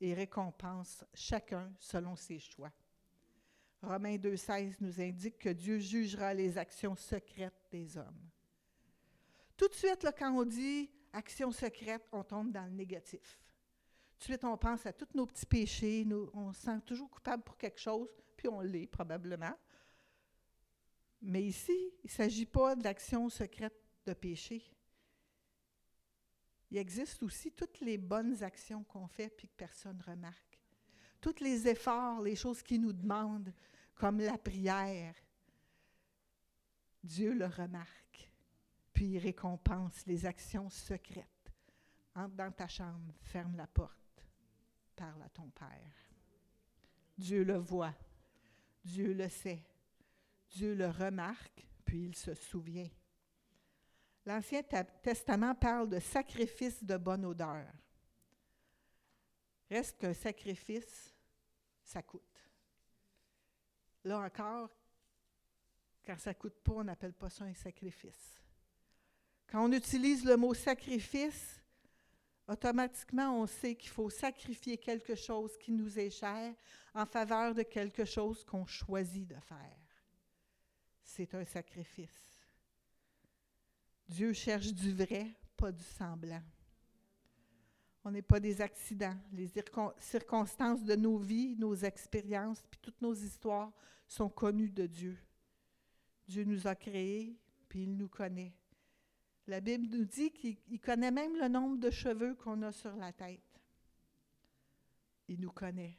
et 0.00 0.14
récompense 0.14 1.04
chacun 1.14 1.72
selon 1.78 2.14
ses 2.14 2.38
choix. 2.38 2.70
Romains 3.86 4.16
2,16 4.16 4.74
nous 4.80 5.00
indique 5.00 5.38
que 5.38 5.48
Dieu 5.48 5.78
jugera 5.78 6.34
les 6.34 6.58
actions 6.58 6.96
secrètes 6.96 7.68
des 7.70 7.96
hommes. 7.96 8.30
Tout 9.56 9.68
de 9.68 9.74
suite, 9.74 10.06
quand 10.18 10.32
on 10.32 10.44
dit 10.44 10.90
action 11.12 11.52
secrète, 11.52 12.06
on 12.10 12.24
tombe 12.24 12.50
dans 12.50 12.64
le 12.64 12.72
négatif. 12.72 13.40
Tout 14.18 14.18
de 14.18 14.24
suite, 14.24 14.44
on 14.44 14.56
pense 14.56 14.84
à 14.86 14.92
tous 14.92 15.14
nos 15.14 15.26
petits 15.26 15.46
péchés, 15.46 16.06
on 16.34 16.52
se 16.52 16.62
sent 16.62 16.80
toujours 16.84 17.08
coupable 17.08 17.44
pour 17.44 17.56
quelque 17.56 17.78
chose, 17.78 18.08
puis 18.36 18.48
on 18.48 18.60
l'est 18.60 18.88
probablement. 18.88 19.54
Mais 21.22 21.44
ici, 21.44 21.92
il 22.02 22.06
ne 22.06 22.10
s'agit 22.10 22.46
pas 22.46 22.74
d'action 22.74 23.28
secrète 23.28 23.80
de 24.04 24.14
péché. 24.14 24.62
Il 26.70 26.78
existe 26.78 27.22
aussi 27.22 27.52
toutes 27.52 27.80
les 27.80 27.98
bonnes 27.98 28.42
actions 28.42 28.82
qu'on 28.82 29.06
fait 29.06 29.28
puis 29.28 29.46
que 29.46 29.54
personne 29.56 29.98
ne 29.98 30.02
remarque. 30.02 30.60
Tous 31.20 31.40
les 31.40 31.68
efforts, 31.68 32.20
les 32.20 32.36
choses 32.36 32.62
qui 32.62 32.78
nous 32.78 32.92
demandent, 32.92 33.52
comme 33.96 34.20
la 34.20 34.38
prière, 34.38 35.14
Dieu 37.02 37.32
le 37.32 37.46
remarque, 37.46 38.30
puis 38.92 39.12
il 39.12 39.18
récompense 39.18 40.06
les 40.06 40.26
actions 40.26 40.70
secrètes. 40.70 41.26
Entre 42.14 42.34
dans 42.34 42.52
ta 42.52 42.68
chambre, 42.68 43.14
ferme 43.22 43.56
la 43.56 43.66
porte, 43.66 44.24
parle 44.94 45.22
à 45.22 45.28
ton 45.28 45.48
Père. 45.50 45.92
Dieu 47.16 47.44
le 47.44 47.56
voit, 47.56 47.94
Dieu 48.84 49.12
le 49.12 49.28
sait, 49.28 49.62
Dieu 50.50 50.74
le 50.74 50.88
remarque, 50.88 51.66
puis 51.84 52.04
il 52.04 52.14
se 52.14 52.34
souvient. 52.34 52.88
L'Ancien 54.24 54.62
Testament 55.02 55.54
parle 55.54 55.88
de 55.88 56.00
sacrifice 56.00 56.82
de 56.82 56.96
bonne 56.96 57.24
odeur. 57.24 57.66
Reste 59.70 59.98
qu'un 59.98 60.14
sacrifice, 60.14 61.14
ça 61.82 62.02
coûte. 62.02 62.35
Là 64.06 64.20
encore, 64.20 64.70
quand 66.04 66.16
ça 66.16 66.30
ne 66.30 66.34
coûte 66.34 66.54
pas, 66.62 66.74
on 66.74 66.84
n'appelle 66.84 67.12
pas 67.12 67.28
ça 67.28 67.42
un 67.42 67.54
sacrifice. 67.54 68.40
Quand 69.48 69.64
on 69.64 69.72
utilise 69.72 70.24
le 70.24 70.36
mot 70.36 70.54
sacrifice, 70.54 71.60
automatiquement, 72.46 73.36
on 73.40 73.48
sait 73.48 73.74
qu'il 73.74 73.90
faut 73.90 74.08
sacrifier 74.08 74.78
quelque 74.78 75.16
chose 75.16 75.58
qui 75.58 75.72
nous 75.72 75.98
est 75.98 76.10
cher 76.10 76.54
en 76.94 77.04
faveur 77.04 77.52
de 77.52 77.64
quelque 77.64 78.04
chose 78.04 78.44
qu'on 78.44 78.64
choisit 78.64 79.26
de 79.26 79.40
faire. 79.40 79.76
C'est 81.02 81.34
un 81.34 81.44
sacrifice. 81.44 82.40
Dieu 84.08 84.32
cherche 84.32 84.72
du 84.72 84.94
vrai, 84.94 85.34
pas 85.56 85.72
du 85.72 85.82
semblant. 85.82 86.44
On 88.06 88.12
n'est 88.12 88.22
pas 88.22 88.38
des 88.38 88.60
accidents. 88.60 89.16
Les 89.32 89.50
circonstances 89.98 90.84
de 90.84 90.94
nos 90.94 91.18
vies, 91.18 91.56
nos 91.58 91.74
expériences, 91.74 92.62
puis 92.70 92.78
toutes 92.80 93.02
nos 93.02 93.12
histoires 93.12 93.72
sont 94.06 94.28
connues 94.28 94.70
de 94.70 94.86
Dieu. 94.86 95.18
Dieu 96.28 96.44
nous 96.44 96.68
a 96.68 96.76
créés, 96.76 97.36
puis 97.68 97.82
il 97.82 97.96
nous 97.96 98.06
connaît. 98.06 98.54
La 99.48 99.60
Bible 99.60 99.88
nous 99.88 100.04
dit 100.04 100.30
qu'il 100.30 100.80
connaît 100.80 101.10
même 101.10 101.36
le 101.36 101.48
nombre 101.48 101.78
de 101.78 101.90
cheveux 101.90 102.36
qu'on 102.36 102.62
a 102.62 102.70
sur 102.70 102.94
la 102.94 103.12
tête. 103.12 103.60
Il 105.26 105.40
nous 105.40 105.50
connaît. 105.50 105.98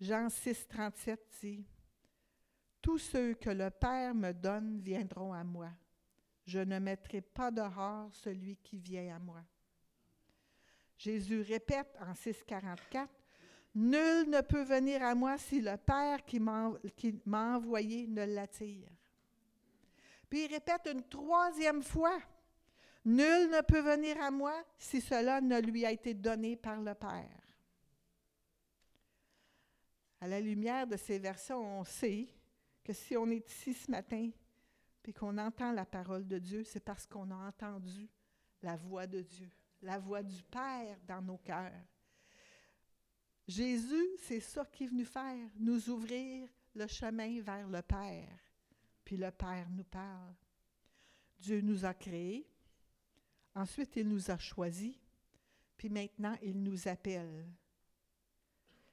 Jean 0.00 0.28
6, 0.28 0.66
37 0.66 1.38
dit, 1.42 1.64
Tous 2.80 2.98
ceux 2.98 3.34
que 3.34 3.50
le 3.50 3.70
Père 3.70 4.16
me 4.16 4.32
donne 4.32 4.80
viendront 4.80 5.32
à 5.32 5.44
moi. 5.44 5.70
Je 6.44 6.58
ne 6.58 6.80
mettrai 6.80 7.20
pas 7.20 7.52
dehors 7.52 8.12
celui 8.12 8.56
qui 8.56 8.80
vient 8.80 9.14
à 9.14 9.20
moi. 9.20 9.44
Jésus 11.02 11.40
répète 11.42 11.96
en 12.00 12.12
6,44 12.12 13.08
Nul 13.74 14.28
ne 14.28 14.40
peut 14.40 14.62
venir 14.62 15.02
à 15.02 15.16
moi 15.16 15.36
si 15.36 15.60
le 15.60 15.76
Père 15.76 16.24
qui 16.24 16.38
m'a 16.38 17.56
envoyé 17.56 18.06
ne 18.06 18.24
l'attire. 18.24 18.88
Puis 20.28 20.44
il 20.44 20.52
répète 20.52 20.88
une 20.92 21.02
troisième 21.02 21.82
fois 21.82 22.20
Nul 23.04 23.50
ne 23.50 23.62
peut 23.62 23.80
venir 23.80 24.22
à 24.22 24.30
moi 24.30 24.54
si 24.78 25.00
cela 25.00 25.40
ne 25.40 25.60
lui 25.60 25.84
a 25.84 25.90
été 25.90 26.14
donné 26.14 26.54
par 26.56 26.80
le 26.80 26.94
Père. 26.94 27.42
À 30.20 30.28
la 30.28 30.40
lumière 30.40 30.86
de 30.86 30.96
ces 30.96 31.18
versets, 31.18 31.52
on 31.52 31.82
sait 31.82 32.28
que 32.84 32.92
si 32.92 33.16
on 33.16 33.26
est 33.28 33.50
ici 33.50 33.74
ce 33.74 33.90
matin, 33.90 34.30
puis 35.02 35.12
qu'on 35.12 35.36
entend 35.36 35.72
la 35.72 35.84
parole 35.84 36.28
de 36.28 36.38
Dieu, 36.38 36.62
c'est 36.62 36.78
parce 36.78 37.06
qu'on 37.06 37.28
a 37.32 37.48
entendu 37.48 38.08
la 38.62 38.76
voix 38.76 39.08
de 39.08 39.20
Dieu, 39.20 39.50
la 39.82 39.98
voix 39.98 40.22
du 40.22 40.42
Père 40.44 40.98
dans 41.06 41.20
nos 41.20 41.38
cœurs. 41.38 41.84
Jésus, 43.46 44.08
c'est 44.18 44.40
ça 44.40 44.64
qu'il 44.64 44.86
est 44.86 44.90
venu 44.90 45.04
faire, 45.04 45.50
nous 45.58 45.90
ouvrir 45.90 46.48
le 46.74 46.86
chemin 46.86 47.40
vers 47.40 47.68
le 47.68 47.82
Père. 47.82 48.38
Puis 49.04 49.16
le 49.16 49.30
Père 49.30 49.68
nous 49.70 49.84
parle. 49.84 50.34
Dieu 51.38 51.60
nous 51.60 51.84
a 51.84 51.92
créés, 51.92 52.48
ensuite 53.54 53.96
il 53.96 54.08
nous 54.08 54.30
a 54.30 54.38
choisis, 54.38 54.94
puis 55.76 55.88
maintenant 55.88 56.36
il 56.40 56.62
nous 56.62 56.86
appelle. 56.86 57.48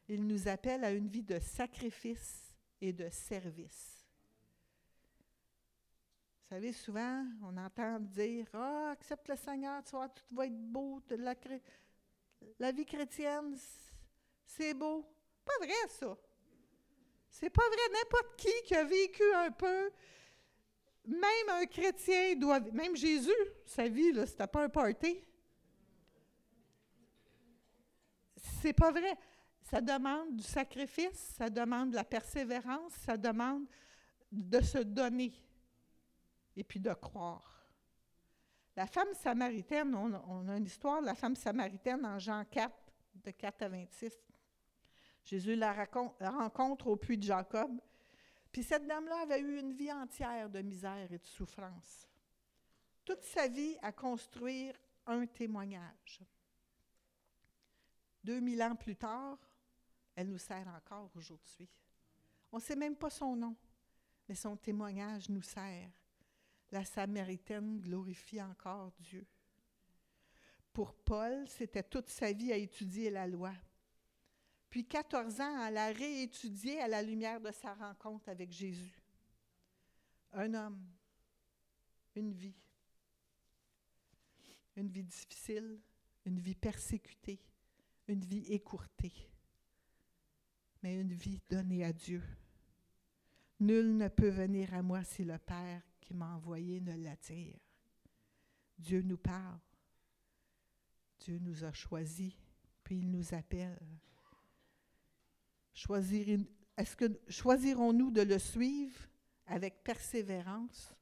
Il 0.07 0.25
nous 0.25 0.47
appelle 0.47 0.83
à 0.83 0.91
une 0.91 1.07
vie 1.07 1.21
de 1.21 1.37
sacrifice 1.37 2.55
et 2.81 2.91
de 2.91 3.07
service. 3.09 3.98
Vous 6.49 6.55
savez, 6.55 6.73
souvent, 6.73 7.25
on 7.43 7.55
entend 7.57 7.99
dire 7.99 8.47
Ah, 8.53 8.89
accepte 8.93 9.29
le 9.29 9.35
Seigneur, 9.35 9.83
tu 9.83 9.91
vois, 9.91 10.09
tout 10.09 10.23
va 10.33 10.47
être 10.47 10.57
beau. 10.57 10.99
La, 11.11 11.35
la 12.57 12.71
vie 12.71 12.87
chrétienne, 12.87 13.55
c'est 14.47 14.73
beau. 14.73 15.05
Pas 15.45 15.63
vrai, 15.63 15.75
ça. 15.89 16.17
C'est 17.29 17.51
pas 17.51 17.67
vrai. 17.67 17.99
N'importe 17.99 18.35
qui 18.35 18.49
qui 18.65 18.73
a 18.73 18.83
vécu 18.83 19.21
un 19.35 19.51
peu, 19.51 19.91
même 21.05 21.49
un 21.49 21.67
chrétien 21.67 22.35
doit. 22.35 22.59
Même 22.59 22.95
Jésus, 22.95 23.29
sa 23.63 23.87
vie, 23.87 24.11
là, 24.11 24.25
c'était 24.25 24.47
pas 24.47 24.63
un 24.63 24.69
party. 24.69 25.23
C'est 28.59 28.73
pas 28.73 28.89
vrai. 28.89 29.15
Ça 29.61 29.81
demande 29.81 30.35
du 30.37 30.43
sacrifice, 30.43 31.35
ça 31.37 31.47
demande 31.47 31.91
de 31.91 31.95
la 31.95 32.03
persévérance, 32.03 32.93
ça 33.05 33.15
demande 33.17 33.67
de 34.31 34.61
se 34.61 34.79
donner 34.79 35.31
et 36.55 36.63
puis 36.63 36.79
de 36.79 36.93
croire. 36.93 37.59
La 38.75 38.87
femme 38.87 39.13
samaritaine, 39.13 39.93
on, 39.93 40.47
a 40.47 40.57
une 40.57 40.65
histoire 40.65 41.01
de 41.01 41.05
la 41.05 41.15
femme 41.15 41.35
samaritaine 41.35 42.05
en 42.05 42.17
Jean 42.17 42.45
4, 42.45 42.73
de 43.15 43.31
4 43.31 43.63
à 43.63 43.67
26. 43.69 44.13
Jésus 45.25 45.55
la, 45.55 45.73
rencontre 46.21 46.87
au 46.87 46.95
puits 46.95 47.17
de 47.17 47.23
Jacob. 47.23 47.71
Puis 48.51 48.63
cette 48.63 48.87
dame-là 48.87 49.23
avait 49.23 49.41
eu 49.41 49.59
une 49.59 49.73
vie 49.73 49.91
entière 49.91 50.49
de 50.49 50.61
misère 50.61 51.11
et 51.11 51.17
de 51.17 51.25
souffrance. 51.25 52.07
Toute 53.03 53.23
sa 53.23 53.47
vie 53.47 53.77
à 53.81 53.91
construire 53.91 54.73
un 55.05 55.25
témoignage. 55.25 56.21
2000 58.23 58.63
ans 58.63 58.75
plus 58.75 58.95
tard, 58.95 59.37
elle 60.15 60.29
nous 60.29 60.37
sert 60.37 60.67
encore 60.67 61.11
aujourd'hui. 61.15 61.69
On 62.51 62.57
ne 62.57 62.61
sait 62.61 62.75
même 62.75 62.95
pas 62.95 63.09
son 63.09 63.35
nom, 63.35 63.55
mais 64.27 64.35
son 64.35 64.55
témoignage 64.55 65.29
nous 65.29 65.41
sert 65.41 65.91
la 66.71 66.85
Samaritaine 66.85 67.79
glorifie 67.79 68.41
encore 68.41 68.91
Dieu. 68.99 69.25
Pour 70.73 70.93
Paul, 70.93 71.47
c'était 71.47 71.83
toute 71.83 72.09
sa 72.09 72.31
vie 72.31 72.51
à 72.51 72.57
étudier 72.57 73.09
la 73.09 73.27
loi. 73.27 73.53
Puis 74.69 74.85
14 74.85 75.41
ans 75.41 75.59
à 75.61 75.71
la 75.71 75.87
réétudier 75.91 76.79
à 76.79 76.87
la 76.87 77.01
lumière 77.01 77.41
de 77.41 77.51
sa 77.51 77.73
rencontre 77.73 78.29
avec 78.29 78.51
Jésus. 78.51 79.01
Un 80.31 80.53
homme, 80.53 80.79
une 82.15 82.31
vie. 82.31 82.55
Une 84.75 84.89
vie 84.89 85.03
difficile, 85.03 85.79
une 86.25 86.39
vie 86.39 86.55
persécutée, 86.55 87.41
une 88.07 88.23
vie 88.23 88.45
écourtée, 88.53 89.13
mais 90.81 91.01
une 91.01 91.11
vie 91.11 91.41
donnée 91.49 91.83
à 91.83 91.91
Dieu. 91.91 92.23
Nul 93.59 93.97
ne 93.97 94.07
peut 94.07 94.29
venir 94.29 94.73
à 94.73 94.81
moi 94.81 95.03
si 95.03 95.25
le 95.25 95.37
Père 95.37 95.81
m'a 96.13 96.35
envoyé 96.35 96.81
ne 96.81 96.95
l'attire. 96.95 97.59
Dieu 98.77 99.01
nous 99.01 99.17
parle. 99.17 99.59
Dieu 101.19 101.37
nous 101.39 101.63
a 101.63 101.71
choisis, 101.73 102.33
puis 102.83 102.99
il 102.99 103.11
nous 103.11 103.33
appelle. 103.33 103.77
Est-ce 106.77 106.95
que 106.95 107.19
choisirons-nous 107.27 108.11
de 108.11 108.21
le 108.21 108.39
suivre 108.39 108.99
avec 109.45 109.83
persévérance 109.83 110.93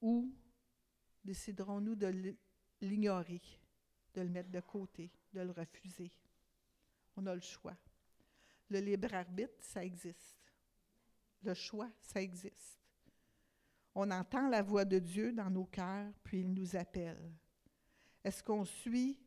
ou 0.00 0.32
déciderons-nous 1.24 1.94
de 1.94 2.36
l'ignorer, 2.80 3.42
de 4.14 4.22
le 4.22 4.28
mettre 4.28 4.50
de 4.50 4.60
côté, 4.60 5.10
de 5.32 5.40
le 5.40 5.50
refuser? 5.50 6.12
On 7.16 7.26
a 7.26 7.34
le 7.34 7.40
choix. 7.40 7.76
Le 8.70 8.80
libre 8.80 9.14
arbitre, 9.14 9.54
ça 9.60 9.84
existe. 9.84 10.52
Le 11.42 11.54
choix, 11.54 11.90
ça 12.02 12.20
existe. 12.20 12.77
On 14.00 14.12
entend 14.12 14.48
la 14.48 14.62
voix 14.62 14.84
de 14.84 15.00
Dieu 15.00 15.32
dans 15.32 15.50
nos 15.50 15.64
cœurs, 15.64 16.12
puis 16.22 16.42
il 16.42 16.54
nous 16.54 16.76
appelle. 16.76 17.32
Est-ce 18.22 18.44
qu'on 18.44 18.64
suit 18.64 19.18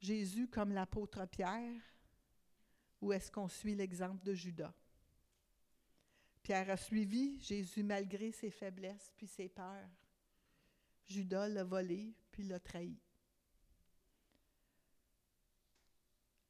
Jésus 0.00 0.48
comme 0.48 0.72
l'apôtre 0.72 1.24
Pierre 1.26 1.80
ou 3.00 3.12
est-ce 3.12 3.30
qu'on 3.30 3.46
suit 3.46 3.76
l'exemple 3.76 4.24
de 4.24 4.34
Judas? 4.34 4.74
Pierre 6.42 6.70
a 6.70 6.76
suivi 6.76 7.38
Jésus 7.38 7.84
malgré 7.84 8.32
ses 8.32 8.50
faiblesses 8.50 9.12
puis 9.16 9.28
ses 9.28 9.48
peurs. 9.48 9.88
Judas 11.04 11.46
l'a 11.46 11.62
volé 11.62 12.12
puis 12.32 12.42
l'a 12.42 12.58
trahi. 12.58 12.98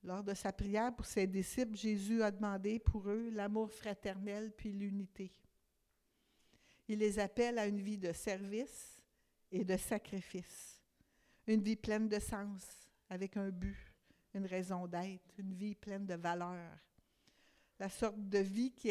Lors 0.03 0.25
de 0.25 0.33
sa 0.33 0.51
prière 0.51 0.97
pour 0.97 1.05
ses 1.05 1.27
disciples, 1.27 1.77
Jésus 1.77 2.23
a 2.23 2.31
demandé 2.31 2.79
pour 2.79 3.07
eux 3.07 3.29
l'amour 3.29 3.71
fraternel 3.71 4.51
puis 4.57 4.73
l'unité. 4.73 5.31
Il 6.89 7.01
les 7.01 7.19
appelle 7.19 7.59
à 7.59 7.67
une 7.67 7.81
vie 7.81 7.99
de 7.99 8.13
service 8.13 8.99
et 9.53 9.63
de 9.63 9.77
sacrifice, 9.77 10.83
une 11.47 11.63
vie 11.63 11.77
pleine 11.77 12.09
de 12.09 12.19
sens, 12.19 12.89
avec 13.11 13.37
un 13.37 13.51
but, 13.51 13.77
une 14.35 14.47
raison 14.47 14.87
d'être, 14.87 15.39
une 15.39 15.55
vie 15.55 15.75
pleine 15.75 16.07
de 16.07 16.15
valeurs. 16.15 16.79
La 17.79 17.91
sorte 17.91 18.29
de 18.29 18.39
vie 18.39 18.73
qui, 18.73 18.91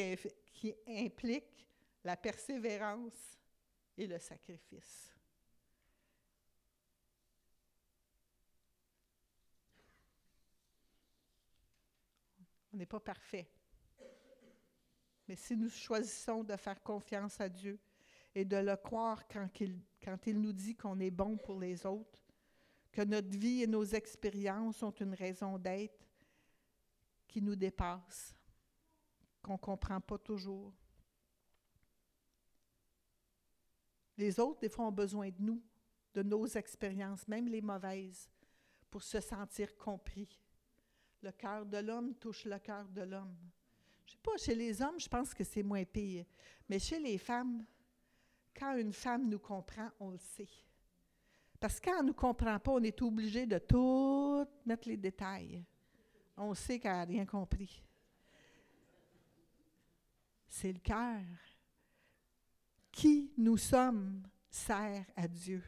qui 0.53 0.75
implique 0.87 1.67
la 2.03 2.15
persévérance 2.15 3.37
et 3.97 4.05
le 4.05 4.19
sacrifice. 4.19 5.13
On 12.71 12.77
n'est 12.77 12.85
pas 12.85 12.99
parfait. 12.99 13.49
Mais 15.27 15.35
si 15.35 15.57
nous 15.57 15.69
choisissons 15.69 16.43
de 16.43 16.55
faire 16.55 16.81
confiance 16.83 17.41
à 17.41 17.49
Dieu 17.49 17.79
et 18.37 18.45
de 18.45 18.57
le 18.57 18.75
croire 18.75 19.27
quand 19.27 19.49
il, 20.27 20.39
nous 20.39 20.53
dit 20.53 20.75
qu'on 20.75 20.99
est 20.99 21.09
bon 21.09 21.37
pour 21.37 21.59
les 21.59 21.87
autres, 21.87 22.23
que 22.91 23.01
notre 23.01 23.35
vie 23.35 23.63
et 23.63 23.67
nos 23.67 23.83
expériences 23.83 24.83
ont 24.83 24.91
une 24.91 25.15
raison 25.15 25.57
d'être 25.57 26.05
qui 27.27 27.41
nous 27.41 27.55
dépasse, 27.55 28.35
qu'on 29.41 29.53
ne 29.53 29.57
comprend 29.57 29.99
pas 29.99 30.19
toujours. 30.19 30.71
Les 34.15 34.39
autres, 34.39 34.59
des 34.59 34.69
fois, 34.69 34.85
ont 34.85 34.91
besoin 34.91 35.29
de 35.29 35.41
nous, 35.41 35.63
de 36.13 36.21
nos 36.21 36.45
expériences, 36.45 37.27
même 37.27 37.47
les 37.47 37.61
mauvaises, 37.61 38.29
pour 38.91 39.01
se 39.01 39.19
sentir 39.19 39.75
compris. 39.75 40.39
Le 41.23 41.31
cœur 41.31 41.65
de 41.65 41.77
l'homme 41.77 42.13
touche 42.13 42.45
le 42.45 42.59
cœur 42.59 42.87
de 42.87 43.01
l'homme. 43.01 43.35
Je 44.05 44.11
ne 44.11 44.15
sais 44.15 44.21
pas, 44.21 44.37
chez 44.37 44.53
les 44.53 44.79
hommes, 44.79 44.99
je 44.99 45.09
pense 45.09 45.33
que 45.33 45.43
c'est 45.43 45.63
moins 45.63 45.85
pire. 45.85 46.27
Mais 46.69 46.77
chez 46.77 46.99
les 46.99 47.17
femmes, 47.17 47.65
quand 48.57 48.75
une 48.77 48.93
femme 48.93 49.29
nous 49.29 49.39
comprend, 49.39 49.89
on 49.99 50.11
le 50.11 50.17
sait. 50.17 50.49
Parce 51.59 51.79
que 51.79 51.89
quand 51.89 51.99
on 51.99 52.03
ne 52.03 52.07
nous 52.07 52.13
comprend 52.13 52.59
pas, 52.59 52.71
on 52.71 52.83
est 52.83 53.01
obligé 53.01 53.45
de 53.45 53.57
tout 53.57 54.45
mettre 54.65 54.87
les 54.87 54.97
détails. 54.97 55.63
On 56.35 56.53
sait 56.53 56.79
qu'elle 56.79 56.91
n'a 56.91 57.03
rien 57.03 57.25
compris. 57.25 57.83
C'est 60.47 60.71
le 60.71 60.79
cœur. 60.79 61.21
Qui 62.91 63.31
nous 63.37 63.57
sommes 63.57 64.23
sert 64.49 65.05
à 65.15 65.27
Dieu. 65.27 65.63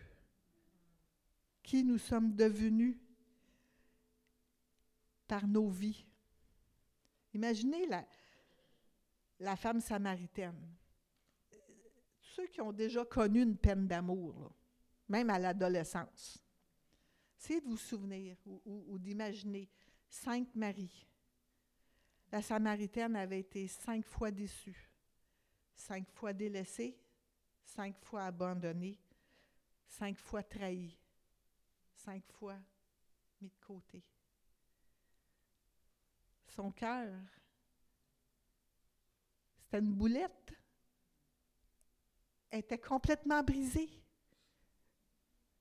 Qui 1.63 1.84
nous 1.84 1.97
sommes 1.97 2.36
devenus 2.36 2.97
par 5.28 5.47
nos 5.47 5.69
vies. 5.69 6.06
Imaginez 7.34 7.86
la, 7.86 8.04
la 9.39 9.56
femme 9.56 9.80
samaritaine. 9.80 10.79
Ceux 12.39 12.47
qui 12.47 12.62
ont 12.62 12.71
déjà 12.71 13.04
connu 13.04 13.41
une 13.41 13.58
peine 13.58 13.86
d'amour, 13.86 14.54
même 15.10 15.30
à 15.30 15.38
l'adolescence. 15.38 16.41
Essayez 17.38 17.60
de 17.60 17.67
vous 17.67 17.75
souvenir 17.75 18.38
ou, 18.45 18.97
d'imaginer 18.97 19.69
cinq 20.08 20.56
maris. 20.56 21.06
La 22.32 22.41
Samaritaine 22.41 23.17
avait 23.17 23.41
été 23.41 23.67
cinq 23.67 24.06
fois 24.06 24.32
déçue, 24.32 24.89
cinq 25.75 26.10
fois 26.13 26.32
délaissée, 26.32 26.97
cinq 27.62 27.99
fois 27.99 28.23
abandonnée, 28.23 28.97
cinq 29.86 30.17
fois 30.17 30.43
trahie, 30.43 30.97
cinq 31.93 32.23
fois 32.32 32.56
mis 33.41 33.49
de 33.49 33.60
côté. 33.60 34.02
Son 36.47 36.71
cœur, 36.71 37.19
c'était 39.58 39.80
une 39.80 39.93
boulette, 39.93 40.54
était 42.52 42.80
complètement 42.80 43.44
brisée. 43.44 43.90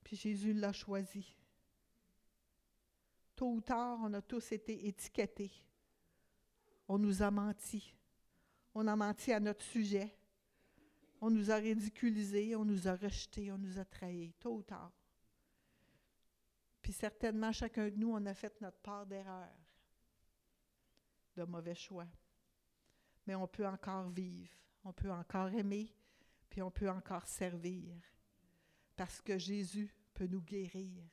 Puis 0.05 0.16
Jésus 0.16 0.53
l'a 0.55 0.72
choisi. 0.72 1.37
Tôt 3.37 3.53
ou 3.53 3.61
tard, 3.61 3.98
on 4.03 4.12
a 4.14 4.22
tous 4.22 4.53
été 4.53 4.87
étiquetés. 4.87 5.53
On 6.88 6.98
nous 6.98 7.22
a 7.22 7.31
menti. 7.31 7.94
On 8.74 8.87
a 8.87 8.96
menti 8.96 9.33
à 9.33 9.40
notre 9.40 9.62
sujet. 9.62 10.16
On 11.20 11.31
nous 11.31 11.51
a 11.51 11.57
ridiculisés, 11.57 12.55
on 12.55 12.64
nous 12.64 12.87
a 12.87 12.94
rejetés, 12.94 13.51
on 13.51 13.59
nous 13.59 13.79
a 13.79 13.85
trahis, 13.85 14.33
tôt 14.38 14.57
ou 14.57 14.62
tard. 14.62 14.92
Puis 16.81 16.92
certainement, 16.92 17.53
chacun 17.53 17.88
de 17.88 17.96
nous, 17.96 18.12
on 18.12 18.24
a 18.24 18.35
fait 18.35 18.61
notre 18.61 18.79
part 18.79 19.05
d'erreur, 19.05 19.53
de 21.37 21.42
mauvais 21.42 21.74
choix. 21.74 22.07
Mais 23.27 23.35
on 23.35 23.48
peut 23.48 23.66
encore 23.66 24.09
vivre, 24.11 24.51
on 24.85 24.92
peut 24.92 25.11
encore 25.11 25.48
aimer, 25.48 25.92
puis 26.48 26.62
on 26.62 26.70
peut 26.70 26.90
encore 26.90 27.26
servir. 27.26 27.94
Parce 28.96 29.20
que 29.20 29.38
Jésus 29.38 29.94
peut 30.14 30.26
nous 30.26 30.42
guérir. 30.42 31.04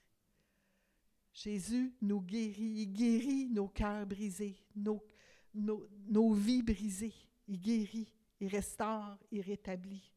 Jésus 1.33 1.93
nous 2.01 2.21
guérit, 2.21 2.81
il 2.81 2.93
guérit 2.93 3.45
nos 3.47 3.67
cœurs 3.67 4.05
brisés, 4.05 4.57
nos, 4.73 6.33
vies 6.33 6.63
brisées. 6.63 7.13
Il 7.47 7.59
guérit, 7.59 8.13
il 8.39 8.47
restaure, 8.47 9.17
il 9.31 9.41
rétablit. 9.41 10.11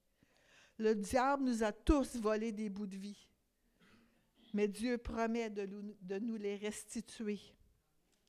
Le 0.79 0.95
diable 0.95 1.45
nous 1.45 1.65
a 1.65 1.73
tous 1.73 2.17
volé 2.17 2.53
des 2.53 2.69
bouts 2.69 2.87
de 2.87 2.97
vie, 2.97 3.29
mais 4.55 4.69
Dieu 4.69 4.97
promet 4.97 5.51
de 5.51 6.19
nous 6.19 6.37
les 6.37 6.57
restituer 6.57 7.41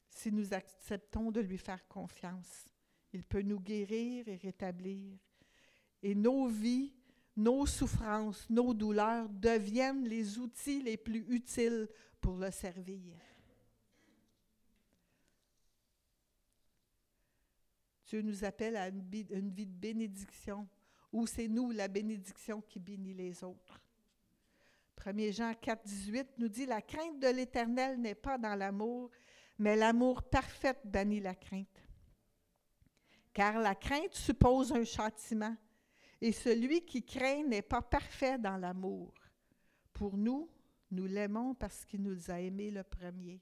si 0.10 0.32
nous 0.32 0.54
acceptons 0.54 1.32
de 1.32 1.40
lui 1.40 1.58
faire 1.58 1.88
confiance. 1.88 2.66
Il 3.14 3.24
peut 3.24 3.42
nous 3.42 3.60
guérir 3.60 4.28
et 4.28 4.36
rétablir. 4.36 5.18
Et 6.02 6.16
nos 6.16 6.48
vies 6.48 6.94
nos 7.40 7.66
souffrances, 7.66 8.50
nos 8.50 8.74
douleurs 8.74 9.30
deviennent 9.30 10.06
les 10.06 10.38
outils 10.38 10.82
les 10.82 10.98
plus 10.98 11.26
utiles 11.30 11.88
pour 12.20 12.36
le 12.36 12.52
servir. 12.52 13.16
Dieu 18.06 18.22
nous 18.22 18.44
appelle 18.44 18.76
à 18.76 18.90
une 18.90 19.02
vie, 19.02 19.24
de 19.24 19.66
bénédiction, 19.66 20.68
où 21.14 21.26
c'est 21.26 21.48
nous 21.48 21.72
la 21.72 21.88
bénédiction 21.88 22.62
qui 22.62 22.80
bénit 22.80 23.14
les 23.14 23.44
autres. 23.44 23.82
1 25.06 25.32
Jean 25.32 25.54
4, 25.54 25.82
18 25.86 26.28
nous 26.40 26.50
dit, 26.50 26.66
La 26.66 26.82
crainte 26.82 27.20
de 27.20 27.28
l'Éternel 27.28 28.02
n'est 28.02 28.16
pas 28.16 28.38
dans 28.38 28.56
l'amour, 28.56 29.12
mais 29.58 29.78
l'amour 29.78 30.24
parfait 30.24 30.76
bannit 30.84 31.22
la 31.22 31.36
crainte. 31.36 31.88
Car 33.32 33.60
la 33.60 33.76
crainte 33.76 34.14
suppose 34.14 34.74
un 34.74 34.84
châtiment 34.84 35.56
et 36.22 36.32
celui 36.32 36.86
qui 36.86 37.04
craint 37.04 37.44
n'est 37.44 37.62
pas 37.62 37.82
parfait 37.82 38.38
dans 38.38 38.58
l'amour. 38.58 39.14
Pour 39.94 40.18
nous, 40.18 40.50
nous 40.92 41.06
l'aimons 41.06 41.54
parce 41.56 41.86
qu'il 41.86 42.02
nous 42.02 42.30
a 42.30 42.40
aimés 42.40 42.72
le 42.72 42.84
premier. 42.84 43.42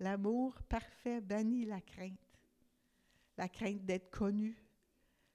L'amour 0.00 0.62
parfait 0.62 1.20
bannit 1.20 1.64
la 1.64 1.80
crainte. 1.80 2.18
La 3.36 3.48
crainte 3.48 3.84
d'être 3.84 4.10
connu, 4.10 4.56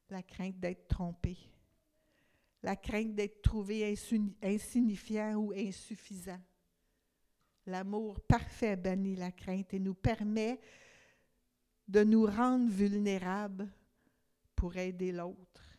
la 0.10 0.24
crainte 0.24 0.60
d'être 0.60 0.88
trompé, 0.88 1.38
la 2.62 2.76
crainte 2.76 3.16
d'être 3.16 3.42
trouvé 3.42 3.96
insignifiant 4.42 5.36
ou 5.36 5.54
insuffisant. 5.54 6.42
L'amour 7.66 8.20
parfait 8.22 8.76
bannit 8.76 9.16
la 9.16 9.32
crainte 9.32 9.74
et 9.74 9.80
nous 9.80 9.94
permet 9.94 10.60
de 11.88 12.04
nous 12.04 12.26
rendre 12.26 12.70
vulnérables 12.70 13.70
pour 14.56 14.76
aider 14.76 15.14
l'autre 15.14 15.73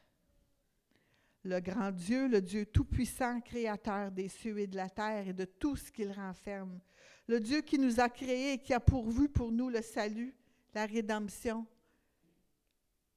le 1.45 1.61
grand 1.61 1.93
Dieu, 1.93 2.27
le 2.27 2.41
Dieu 2.41 2.65
tout-puissant, 2.67 3.41
créateur 3.41 4.11
des 4.11 4.29
cieux 4.29 4.59
et 4.59 4.67
de 4.67 4.77
la 4.77 4.89
terre 4.89 5.29
et 5.29 5.33
de 5.35 5.45
tout 5.45 5.77
ce 5.77 5.93
qu'il 5.93 6.11
renferme. 6.11 6.81
Le 7.29 7.39
Dieu 7.39 7.61
qui 7.61 7.79
nous 7.79 8.01
a 8.01 8.09
créés 8.09 8.55
et 8.55 8.59
qui 8.59 8.73
a 8.73 8.81
pourvu 8.81 9.29
pour 9.29 9.53
nous 9.53 9.69
le 9.69 9.83
salut, 9.83 10.35
la 10.75 10.87
rédemption, 10.87 11.67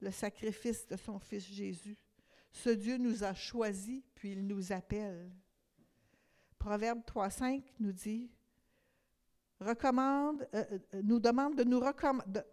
le 0.02 0.12
sacrifice 0.12 0.86
de 0.88 0.98
son 0.98 1.20
Fils 1.20 1.46
Jésus. 1.46 1.98
Ce 2.52 2.70
Dieu 2.70 2.98
nous 2.98 3.24
a 3.24 3.34
choisis, 3.34 4.04
puis 4.14 4.34
il 4.34 4.46
nous 4.46 4.72
appelle. 4.72 5.32
Proverbe 6.60 7.02
3.5 7.08 7.64
nous 7.80 7.92
dit, 7.94 8.30
recommande, 9.60 10.48
euh, 10.54 10.66
euh, 10.94 11.02
nous 11.04 11.20
demande 11.20 11.56
de 11.56 11.64
nous, 11.64 11.80
de, 11.80 12.44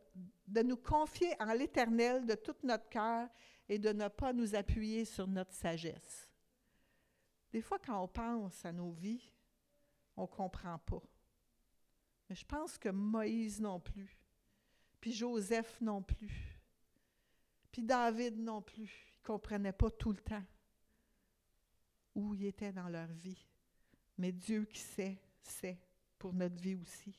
de 0.47 0.63
nous 0.63 0.77
confier 0.77 1.31
en 1.41 1.53
l'Éternel 1.53 2.27
de 2.27 2.35
tout 2.35 2.55
notre 2.63 2.89
cœur 2.89 3.29
et 3.69 3.79
de 3.79 3.91
ne 3.91 4.09
pas 4.09 4.33
nous 4.33 4.55
appuyer 4.55 5.05
sur 5.05 5.27
notre 5.27 5.53
sagesse. 5.53 6.29
Des 7.53 7.61
fois, 7.61 7.79
quand 7.79 8.03
on 8.03 8.09
pense 8.09 8.65
à 8.65 8.73
nos 8.73 8.91
vies, 8.93 9.31
on 10.17 10.23
ne 10.23 10.27
comprend 10.27 10.79
pas. 10.79 11.03
Mais 12.29 12.35
je 12.35 12.45
pense 12.45 12.79
que 12.79 12.89
Moïse 12.89 13.61
non 13.61 13.81
plus, 13.81 14.17
puis 15.01 15.13
Joseph 15.13 15.81
non 15.81 16.03
plus, 16.03 16.59
puis 17.71 17.83
David 17.83 18.39
non 18.39 18.63
plus, 18.63 18.83
ils 18.85 19.21
ne 19.21 19.27
comprenaient 19.27 19.73
pas 19.73 19.91
tout 19.91 20.13
le 20.13 20.21
temps 20.21 20.45
où 22.15 22.35
ils 22.35 22.47
étaient 22.47 22.73
dans 22.73 22.89
leur 22.89 23.09
vie. 23.09 23.47
Mais 24.17 24.33
Dieu 24.33 24.65
qui 24.65 24.81
sait, 24.81 25.19
sait 25.43 25.79
pour 26.19 26.33
notre 26.33 26.57
vie 26.57 26.77
aussi. 26.77 27.15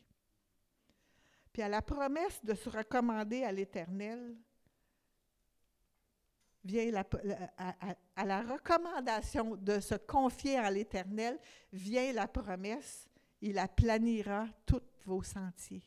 Puis 1.52 1.62
à 1.62 1.70
la 1.70 1.82
promesse 1.82 2.44
de 2.44 2.54
se 2.54 2.70
recommander 2.70 3.44
à 3.44 3.52
l'Éternel, 3.52 4.36
vient 6.65 7.04
à, 8.15 8.25
la 8.25 8.41
recommandation 8.41 9.56
de 9.56 9.80
se 9.80 9.95
confier 9.95 10.58
à 10.58 10.71
l'Éternel, 10.71 11.39
vient 11.71 12.12
la 12.12 12.28
promesse, 12.28 13.08
il 13.41 13.58
aplanira 13.60 14.47
tous 14.65 14.82
vos 15.06 15.21
sentiers. 15.21 15.84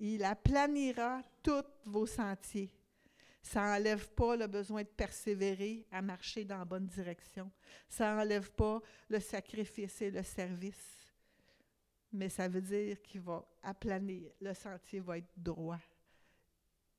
Il 0.00 0.24
aplanira 0.24 1.22
tous 1.42 1.64
vos 1.84 2.06
sentiers. 2.06 2.72
Ça 3.42 3.62
n'enlève 3.62 4.10
pas 4.10 4.36
le 4.36 4.46
besoin 4.46 4.82
de 4.82 4.88
persévérer 4.88 5.86
à 5.92 6.02
marcher 6.02 6.44
dans 6.44 6.58
la 6.58 6.64
bonne 6.64 6.86
direction. 6.86 7.50
Ça 7.88 8.14
n'enlève 8.14 8.50
pas 8.50 8.80
le 9.08 9.20
sacrifice 9.20 10.02
et 10.02 10.10
le 10.10 10.22
service. 10.22 10.96
Mais 12.12 12.28
ça 12.28 12.48
veut 12.48 12.60
dire 12.60 13.00
qu'il 13.00 13.20
va 13.20 13.46
aplanir. 13.62 14.30
Le 14.40 14.52
sentier 14.52 15.00
va 15.00 15.18
être 15.18 15.32
droit. 15.36 15.80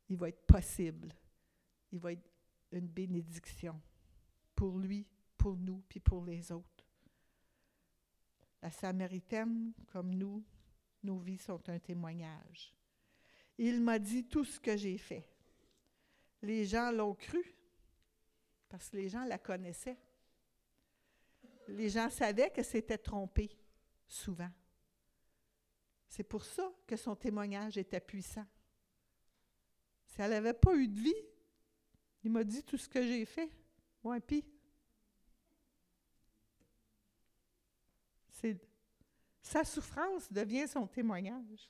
Il 0.09 0.15
va 0.17 0.29
être 0.29 0.45
possible. 0.45 1.09
Il 1.91 1.99
va 1.99 2.13
être 2.13 2.29
une 2.71 2.87
bénédiction 2.87 3.79
pour 4.55 4.77
lui, 4.77 5.05
pour 5.37 5.57
nous, 5.57 5.83
puis 5.89 5.99
pour 5.99 6.23
les 6.25 6.51
autres. 6.51 6.85
La 8.61 8.71
Samaritaine, 8.71 9.73
comme 9.91 10.13
nous, 10.13 10.43
nos 11.03 11.17
vies 11.17 11.37
sont 11.37 11.67
un 11.69 11.79
témoignage. 11.79 12.73
Il 13.57 13.81
m'a 13.81 13.99
dit 13.99 14.25
tout 14.25 14.45
ce 14.45 14.59
que 14.59 14.77
j'ai 14.77 14.97
fait. 14.97 15.27
Les 16.41 16.65
gens 16.65 16.91
l'ont 16.91 17.15
cru 17.15 17.55
parce 18.69 18.89
que 18.89 18.97
les 18.97 19.09
gens 19.09 19.25
la 19.25 19.37
connaissaient. 19.37 19.99
Les 21.67 21.89
gens 21.89 22.09
savaient 22.09 22.51
que 22.51 22.63
c'était 22.63 22.97
trompé, 22.97 23.51
souvent. 24.07 24.49
C'est 26.07 26.23
pour 26.23 26.45
ça 26.45 26.71
que 26.87 26.95
son 26.95 27.15
témoignage 27.15 27.77
était 27.77 27.99
puissant. 27.99 28.45
Si 30.05 30.21
elle 30.21 30.31
n'avait 30.31 30.53
pas 30.53 30.75
eu 30.75 30.87
de 30.87 30.99
vie, 30.99 31.23
il 32.23 32.31
m'a 32.31 32.43
dit 32.43 32.63
tout 32.63 32.77
ce 32.77 32.87
que 32.87 33.01
j'ai 33.01 33.25
fait. 33.25 33.49
Ouais, 34.03 34.19
puis. 34.19 34.43
Sa 39.41 39.63
souffrance 39.63 40.31
devient 40.31 40.67
son 40.67 40.87
témoignage. 40.87 41.69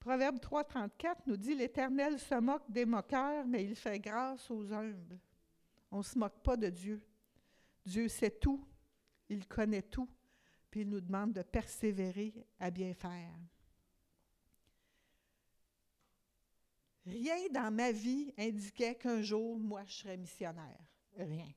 Proverbe 0.00 0.38
3.34 0.38 1.16
nous 1.26 1.36
dit 1.36 1.54
L'Éternel 1.54 2.18
se 2.18 2.34
moque 2.34 2.70
des 2.70 2.84
moqueurs, 2.84 3.46
mais 3.46 3.64
il 3.64 3.76
fait 3.76 3.98
grâce 3.98 4.50
aux 4.50 4.72
humbles. 4.72 5.18
On 5.90 5.98
ne 5.98 6.02
se 6.02 6.18
moque 6.18 6.42
pas 6.42 6.56
de 6.56 6.68
Dieu. 6.68 7.02
Dieu 7.86 8.08
sait 8.08 8.30
tout, 8.30 8.66
il 9.28 9.46
connaît 9.46 9.82
tout, 9.82 10.08
puis 10.70 10.80
il 10.80 10.88
nous 10.88 11.00
demande 11.00 11.32
de 11.32 11.42
persévérer 11.42 12.34
à 12.58 12.70
bien 12.70 12.94
faire. 12.94 13.34
Rien 17.06 17.48
dans 17.50 17.70
ma 17.70 17.92
vie 17.92 18.32
indiquait 18.38 18.94
qu'un 18.94 19.20
jour, 19.20 19.58
moi, 19.58 19.84
je 19.84 19.92
serais 19.92 20.16
missionnaire. 20.16 20.80
Rien. 21.16 21.52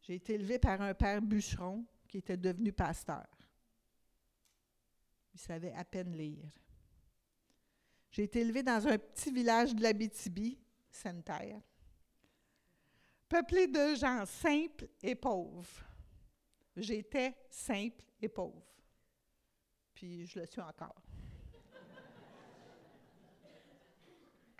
J'ai 0.00 0.14
été 0.14 0.34
élevée 0.34 0.58
par 0.58 0.80
un 0.80 0.94
père 0.94 1.20
bûcheron 1.20 1.84
qui 2.08 2.18
était 2.18 2.36
devenu 2.36 2.72
pasteur. 2.72 3.26
Il 5.34 5.40
savait 5.40 5.72
à 5.72 5.84
peine 5.84 6.16
lire. 6.16 6.50
J'ai 8.10 8.24
été 8.24 8.40
élevée 8.40 8.62
dans 8.62 8.86
un 8.86 8.96
petit 8.96 9.32
village 9.32 9.74
de 9.74 9.82
l'Abitibi, 9.82 10.58
Sainte-Terre, 10.90 11.60
peuplé 13.28 13.66
de 13.66 13.94
gens 13.96 14.24
simples 14.24 14.88
et 15.02 15.14
pauvres. 15.14 15.84
J'étais 16.76 17.34
simple 17.50 18.04
et 18.20 18.28
pauvre. 18.28 18.74
Puis 19.92 20.26
je 20.26 20.38
le 20.38 20.46
suis 20.46 20.60
encore. 20.60 21.03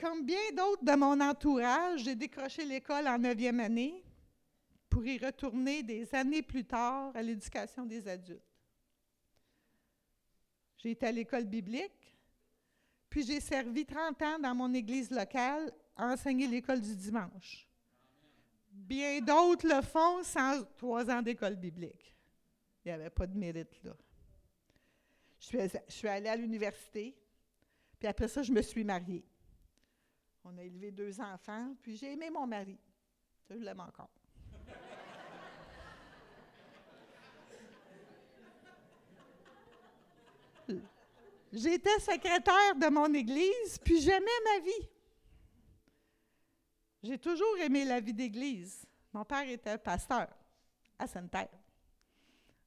Comme 0.05 0.27
bien 0.27 0.53
d'autres 0.55 0.85
de 0.85 0.95
mon 0.97 1.19
entourage, 1.19 2.03
j'ai 2.03 2.15
décroché 2.15 2.63
l'école 2.67 3.09
en 3.09 3.17
neuvième 3.17 3.59
année 3.59 4.05
pour 4.91 5.03
y 5.07 5.17
retourner 5.17 5.83
des 5.83 6.15
années 6.15 6.43
plus 6.43 6.67
tard 6.67 7.11
à 7.17 7.23
l'éducation 7.23 7.87
des 7.87 8.07
adultes. 8.07 8.43
J'ai 10.77 10.91
été 10.91 11.07
à 11.07 11.11
l'école 11.11 11.47
biblique, 11.47 12.15
puis 13.09 13.23
j'ai 13.25 13.41
servi 13.41 13.87
30 13.87 14.21
ans 14.21 14.39
dans 14.41 14.55
mon 14.55 14.75
église 14.75 15.11
locale 15.11 15.73
à 15.97 16.09
enseigner 16.09 16.49
l'école 16.49 16.83
du 16.83 16.95
dimanche. 16.95 17.67
Bien 18.71 19.23
d'autres 19.23 19.67
le 19.67 19.81
font 19.81 20.23
sans 20.23 20.65
trois 20.77 21.11
ans 21.11 21.23
d'école 21.23 21.57
biblique. 21.57 22.15
Il 22.85 22.89
n'y 22.89 22.93
avait 22.93 23.09
pas 23.09 23.27
de 23.27 23.39
mérite 23.39 23.83
là. 23.83 23.97
Je 25.41 25.67
suis, 25.89 26.09
allée 26.09 26.29
à 26.29 26.37
l'université, 26.37 27.17
puis 27.99 28.07
après 28.07 28.29
ça, 28.29 28.43
je 28.43 28.53
me 28.53 28.61
suis 28.61 28.85
mariée. 28.85 29.25
On 30.45 30.57
a 30.59 30.63
élevé 30.63 30.91
deux 30.91 31.21
enfants, 31.21 31.75
puis 31.81 31.97
j'ai 31.97 32.13
aimé 32.13 32.29
mon 32.31 32.47
mari. 32.47 32.79
Je 33.49 33.55
l'aime 33.55 33.81
encore. 33.81 34.11
J'étais 41.53 42.01
secrétaire 42.01 42.75
de 42.75 42.89
mon 42.91 43.13
église, 43.15 43.79
puis 43.83 44.01
j'aimais 44.01 44.41
ma 44.45 44.65
vie. 44.65 44.89
J'ai 47.03 47.19
toujours 47.19 47.57
aimé 47.59 47.85
la 47.85 48.01
vie 48.01 48.15
d'église. 48.15 48.85
Mon 49.13 49.25
père 49.25 49.49
était 49.49 49.79
pasteur 49.79 50.29
à 50.99 51.07
Sainte-Terre. 51.07 51.49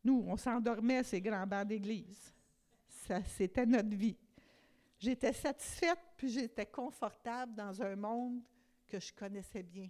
Nous, 0.04 0.24
on 0.28 0.38
s'endormait 0.38 0.98
à 0.98 1.04
ces 1.04 1.20
grands 1.20 1.46
bancs 1.46 1.68
d'église. 1.68 2.34
C'était 3.26 3.66
notre 3.66 3.96
vie. 3.96 4.16
J'étais 5.00 5.34
satisfaite, 5.34 6.00
puis 6.16 6.30
j'étais 6.30 6.66
confortable 6.66 7.54
dans 7.54 7.82
un 7.82 7.96
monde 7.96 8.42
que 8.88 9.00
je 9.00 9.14
connaissais 9.14 9.64
bien. 9.64 9.90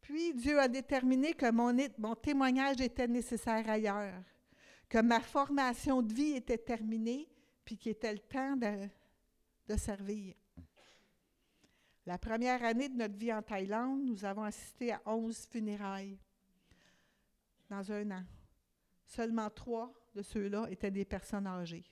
Puis 0.00 0.34
Dieu 0.34 0.58
a 0.58 0.68
déterminé 0.68 1.34
que 1.34 1.50
mon, 1.50 2.14
témoignage 2.14 2.80
était 2.80 3.08
nécessaire 3.08 3.68
ailleurs 3.68 4.24
que 4.88 4.98
ma 4.98 5.20
formation 5.20 6.02
de 6.02 6.12
vie 6.12 6.32
était 6.32 6.58
terminée, 6.58 7.28
puis 7.64 7.78
qu'il 7.78 7.92
était 7.92 8.12
le 8.12 8.18
temps 8.18 8.56
de, 8.56 8.88
de 9.68 9.76
servir. 9.76 10.34
La 12.06 12.18
première 12.18 12.64
année 12.64 12.88
de 12.88 12.96
notre 12.96 13.16
vie 13.16 13.32
en 13.32 13.40
Thaïlande, 13.40 14.02
nous 14.02 14.24
avons 14.24 14.42
assisté 14.42 14.92
à 14.92 15.00
11 15.06 15.46
funérailles 15.46 16.18
dans 17.68 17.92
un 17.92 18.10
an. 18.10 18.24
Seulement 19.04 19.48
trois 19.48 19.92
de 20.12 20.22
ceux-là 20.22 20.66
étaient 20.70 20.90
des 20.90 21.04
personnes 21.04 21.46
âgées. 21.46 21.88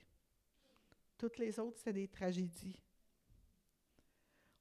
Toutes 1.19 1.37
les 1.37 1.59
autres, 1.59 1.77
c'était 1.77 1.91
des 1.91 2.07
tragédies. 2.07 2.81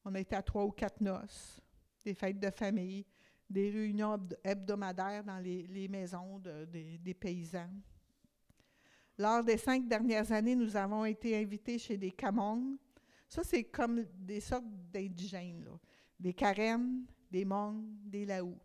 On 0.04 0.12
a 0.14 0.18
été 0.18 0.34
à 0.34 0.42
trois 0.42 0.64
ou 0.64 0.72
quatre 0.72 1.00
noces, 1.00 1.60
des 2.04 2.14
fêtes 2.14 2.40
de 2.40 2.50
famille, 2.50 3.06
des 3.48 3.70
réunions 3.70 4.18
hebdomadaires 4.42 5.22
dans 5.22 5.38
les, 5.38 5.86
maisons 5.88 6.40
des 6.40 7.14
paysans. 7.14 7.70
Lors 9.16 9.44
des 9.44 9.56
cinq 9.56 9.86
dernières 9.86 10.30
années, 10.32 10.56
nous 10.56 10.76
avons 10.76 11.04
été 11.04 11.36
invités 11.36 11.78
chez 11.78 11.96
des 11.96 12.10
Kamong. 12.10 12.76
Ça, 13.28 13.44
c'est 13.44 13.64
comme 13.64 14.04
des 14.14 14.40
sortes 14.40 14.66
d'indigènes, 14.92 15.78
des 16.18 16.34
Karen, 16.34 17.04
des 17.30 17.44
Hmong, 17.44 17.84
des 18.04 18.26
Laou. 18.26 18.58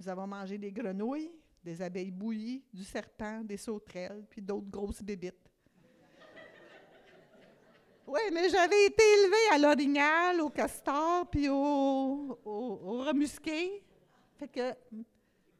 Nous 0.00 0.08
avons 0.08 0.26
mangé 0.26 0.58
des 0.58 0.72
grenouilles, 0.72 1.30
des 1.62 1.80
abeilles 1.82 2.10
bouillies, 2.10 2.64
du 2.72 2.82
serpent, 2.82 3.44
des 3.44 3.56
sauterelles, 3.56 4.26
puis 4.28 4.42
d'autres 4.42 4.70
grosses 4.70 5.02
bébites. 5.02 5.47
Oui, 8.10 8.20
mais 8.32 8.48
j'avais 8.48 8.86
été 8.86 9.02
élevée 9.18 9.48
à 9.52 9.58
l'orignal, 9.58 10.40
au 10.40 10.48
castor, 10.48 11.28
puis 11.28 11.46
au, 11.50 12.40
au, 12.42 13.04
remusqué. 13.04 13.84
Fait 14.38 14.48
que 14.48 14.74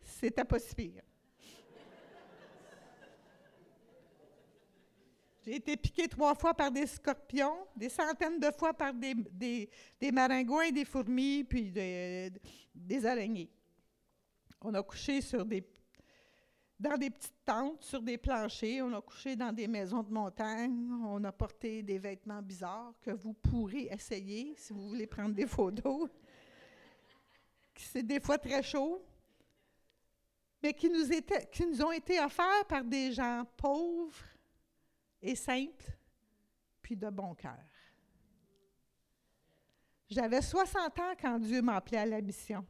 c'était 0.00 0.46
pas 0.46 0.58
si. 0.58 0.94
J'ai 5.44 5.56
été 5.56 5.76
piqué 5.76 6.08
trois 6.08 6.34
fois 6.34 6.54
par 6.54 6.70
des 6.70 6.86
scorpions, 6.86 7.66
des 7.76 7.90
centaines 7.90 8.40
de 8.40 8.50
fois 8.58 8.72
par 8.72 8.94
des, 8.94 9.14
des, 10.00 10.10
maringouins, 10.10 10.70
des 10.70 10.86
fourmis, 10.86 11.44
puis 11.44 11.70
des, 11.70 12.32
des 12.74 13.04
araignées. 13.04 13.50
On 14.62 14.72
a 14.72 14.82
couché 14.82 15.20
sur 15.20 15.44
des, 15.44 15.62
dans 16.78 16.96
des 16.96 17.10
petites 17.10 17.44
tentes, 17.44 17.82
sur 17.82 18.00
des 18.00 18.16
planchers, 18.16 18.82
on 18.84 18.92
a 18.94 19.00
couché 19.00 19.34
dans 19.34 19.52
des 19.52 19.66
maisons 19.66 20.02
de 20.02 20.12
montagne, 20.12 20.88
on 21.04 21.22
a 21.24 21.32
porté 21.32 21.82
des 21.82 21.98
vêtements 21.98 22.40
bizarres 22.40 22.94
que 23.00 23.10
vous 23.10 23.32
pourrez 23.32 23.88
essayer 23.90 24.54
si 24.56 24.72
vous 24.72 24.88
voulez 24.88 25.06
prendre 25.06 25.34
des 25.34 25.46
photos. 25.46 26.08
C'est 27.76 28.02
des 28.02 28.20
fois 28.20 28.38
très 28.38 28.62
chaud, 28.62 29.04
mais 30.62 30.72
qui 30.72 30.88
nous, 30.88 31.08
qui 31.50 31.66
nous 31.66 31.82
ont 31.82 31.92
été 31.92 32.20
offerts 32.20 32.66
par 32.68 32.84
des 32.84 33.12
gens 33.12 33.44
pauvres, 33.56 34.24
et 35.20 35.34
simple, 35.34 35.84
puis 36.80 36.96
de 36.96 37.10
bon 37.10 37.34
cœur. 37.34 37.58
J'avais 40.08 40.40
60 40.40 40.98
ans 40.98 41.12
quand 41.20 41.38
Dieu 41.38 41.60
m'a 41.60 41.76
appelé 41.76 41.98
à 41.98 42.06
la 42.06 42.20
mission. 42.20 42.64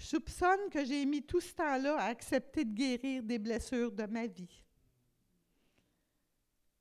Je 0.00 0.06
soupçonne 0.06 0.70
que 0.70 0.82
j'ai 0.82 1.04
mis 1.04 1.22
tout 1.22 1.42
ce 1.42 1.52
temps-là 1.52 1.98
à 1.98 2.04
accepter 2.04 2.64
de 2.64 2.72
guérir 2.72 3.22
des 3.22 3.38
blessures 3.38 3.92
de 3.92 4.06
ma 4.06 4.26
vie. 4.26 4.64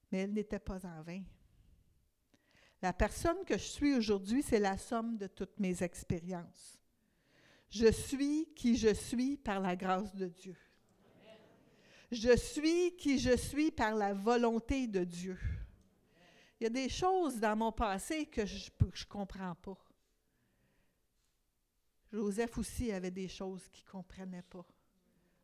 Mais 0.10 0.20
elle 0.20 0.32
n'était 0.32 0.58
pas 0.58 0.86
en 0.86 1.02
vain. 1.02 1.22
La 2.82 2.94
personne 2.94 3.44
que 3.46 3.58
je 3.58 3.64
suis 3.64 3.94
aujourd'hui, 3.94 4.42
c'est 4.42 4.62
la 4.62 4.78
somme 4.78 5.18
de 5.18 5.28
toutes 5.28 5.60
mes 5.60 5.84
expériences. 5.84 6.80
Je 7.70 7.92
suis 7.92 8.54
qui 8.56 8.78
je 8.78 8.94
suis 8.94 9.36
par 9.36 9.60
la 9.60 9.76
grâce 9.76 10.16
de 10.16 10.28
Dieu. 10.28 10.56
Je 12.14 12.38
suis 12.38 12.96
qui 12.96 13.20
je 13.20 13.36
suis 13.36 13.70
par 13.70 13.96
la 13.96 14.14
volonté 14.14 14.88
de 14.88 15.04
Dieu. 15.04 15.38
Il 16.58 16.64
y 16.64 16.68
a 16.68 16.70
des 16.70 16.88
choses 16.88 17.38
dans 17.38 17.58
mon 17.58 17.74
passé 17.74 18.28
que 18.28 18.46
je 18.46 18.70
ne 18.80 19.06
comprends 19.10 19.56
pas. 19.56 19.78
Joseph 22.12 22.58
aussi 22.58 22.92
avait 22.92 23.12
des 23.12 23.28
choses 23.28 23.68
qu'il 23.70 23.86
ne 23.86 23.92
comprenait 23.92 24.44
pas. 24.44 24.66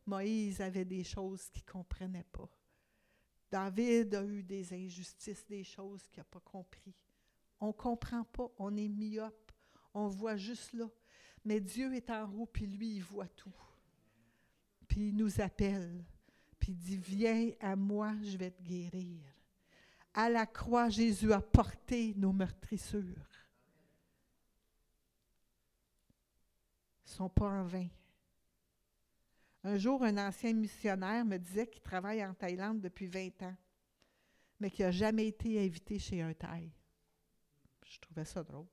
Moïse 0.06 0.60
avait 0.60 0.84
des 0.84 1.04
choses 1.04 1.48
qu'il 1.50 1.64
ne 1.66 1.72
comprenait 1.72 2.26
pas. 2.32 2.48
David 3.50 4.14
a 4.14 4.24
eu 4.24 4.42
des 4.42 4.72
injustices, 4.72 5.46
des 5.46 5.64
choses 5.64 6.06
qu'il 6.08 6.20
n'a 6.20 6.24
pas 6.24 6.40
compris. 6.40 6.94
On 7.60 7.68
ne 7.68 7.72
comprend 7.72 8.24
pas, 8.24 8.50
on 8.58 8.76
est 8.76 8.88
myope, 8.88 9.52
on 9.94 10.08
voit 10.08 10.36
juste 10.36 10.72
là. 10.72 10.88
Mais 11.44 11.60
Dieu 11.60 11.94
est 11.94 12.10
en 12.10 12.30
haut, 12.32 12.46
puis 12.46 12.66
lui, 12.66 12.96
il 12.96 13.02
voit 13.02 13.28
tout. 13.28 13.54
Puis 14.88 15.08
il 15.08 15.16
nous 15.16 15.40
appelle, 15.40 16.04
puis 16.58 16.72
il 16.72 16.78
dit, 16.78 16.96
viens 16.96 17.50
à 17.60 17.76
moi, 17.76 18.14
je 18.22 18.36
vais 18.36 18.50
te 18.50 18.62
guérir. 18.62 19.20
À 20.12 20.28
la 20.28 20.46
croix, 20.46 20.88
Jésus 20.88 21.32
a 21.32 21.40
porté 21.40 22.14
nos 22.16 22.32
meurtrissures. 22.32 23.35
Ne 27.06 27.16
sont 27.16 27.28
pas 27.28 27.48
en 27.48 27.64
vain. 27.64 27.88
Un 29.64 29.78
jour, 29.78 30.04
un 30.04 30.16
ancien 30.18 30.52
missionnaire 30.52 31.24
me 31.24 31.38
disait 31.38 31.66
qu'il 31.66 31.82
travaille 31.82 32.24
en 32.24 32.34
Thaïlande 32.34 32.80
depuis 32.80 33.06
20 33.06 33.42
ans, 33.42 33.56
mais 34.60 34.70
qu'il 34.70 34.84
n'a 34.84 34.92
jamais 34.92 35.26
été 35.26 35.64
invité 35.64 35.98
chez 35.98 36.22
un 36.22 36.32
Thaï. 36.32 36.70
Je 37.84 37.98
trouvais 37.98 38.24
ça 38.24 38.42
drôle. 38.42 38.66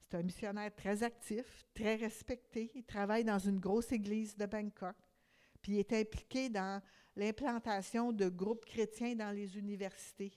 C'est 0.00 0.16
un 0.16 0.22
missionnaire 0.22 0.74
très 0.74 1.02
actif, 1.02 1.64
très 1.74 1.96
respecté. 1.96 2.70
Il 2.74 2.84
travaille 2.84 3.24
dans 3.24 3.38
une 3.38 3.58
grosse 3.58 3.92
église 3.92 4.36
de 4.36 4.46
Bangkok. 4.46 4.96
Puis 5.60 5.72
il 5.72 5.78
est 5.78 5.92
impliqué 5.92 6.48
dans 6.48 6.82
l'implantation 7.16 8.12
de 8.12 8.28
groupes 8.28 8.64
chrétiens 8.64 9.14
dans 9.14 9.30
les 9.30 9.56
universités. 9.56 10.32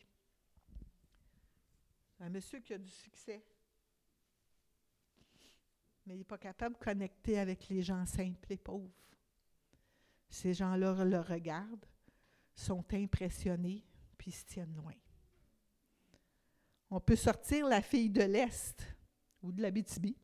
Un 2.20 2.30
monsieur 2.30 2.60
qui 2.60 2.74
a 2.74 2.78
du 2.78 2.90
succès. 2.90 3.44
Mais 6.08 6.16
il 6.16 6.20
n'est 6.20 6.24
pas 6.24 6.38
capable 6.38 6.76
de 6.76 6.84
connecter 6.84 7.38
avec 7.38 7.68
les 7.68 7.82
gens 7.82 8.06
simples 8.06 8.54
et 8.54 8.58
pauvres. 8.58 8.90
Ces 10.30 10.54
gens-là 10.54 11.04
le 11.04 11.20
regardent, 11.20 11.86
sont 12.56 12.86
impressionnés, 12.94 13.86
puis 14.18 14.32
se 14.32 14.46
tiennent 14.46 14.76
loin. 14.76 14.96
On 16.90 17.02
peut 17.02 17.18
sortir 17.18 17.68
la 17.68 17.82
fille 17.82 18.10
de 18.10 18.24
l'Est 18.24 18.82
ou 19.42 19.52
de 19.52 19.62
la 19.62 19.70
BTB, 19.70 20.16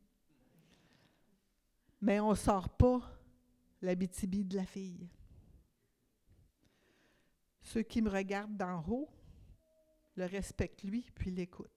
mais 2.00 2.22
on 2.22 2.32
ne 2.32 2.36
sort 2.36 2.70
pas 2.70 3.02
la 3.82 3.96
BTB 3.96 4.48
de 4.48 4.56
la 4.56 4.66
fille. 4.66 5.10
Ceux 7.62 7.84
qui 7.84 8.02
me 8.02 8.10
regardent 8.10 8.56
d'en 8.56 8.86
haut 8.88 9.10
le 10.16 10.26
respectent 10.26 10.84
lui, 10.84 11.12
puis 11.14 11.30
l'écoutent. 11.30 11.70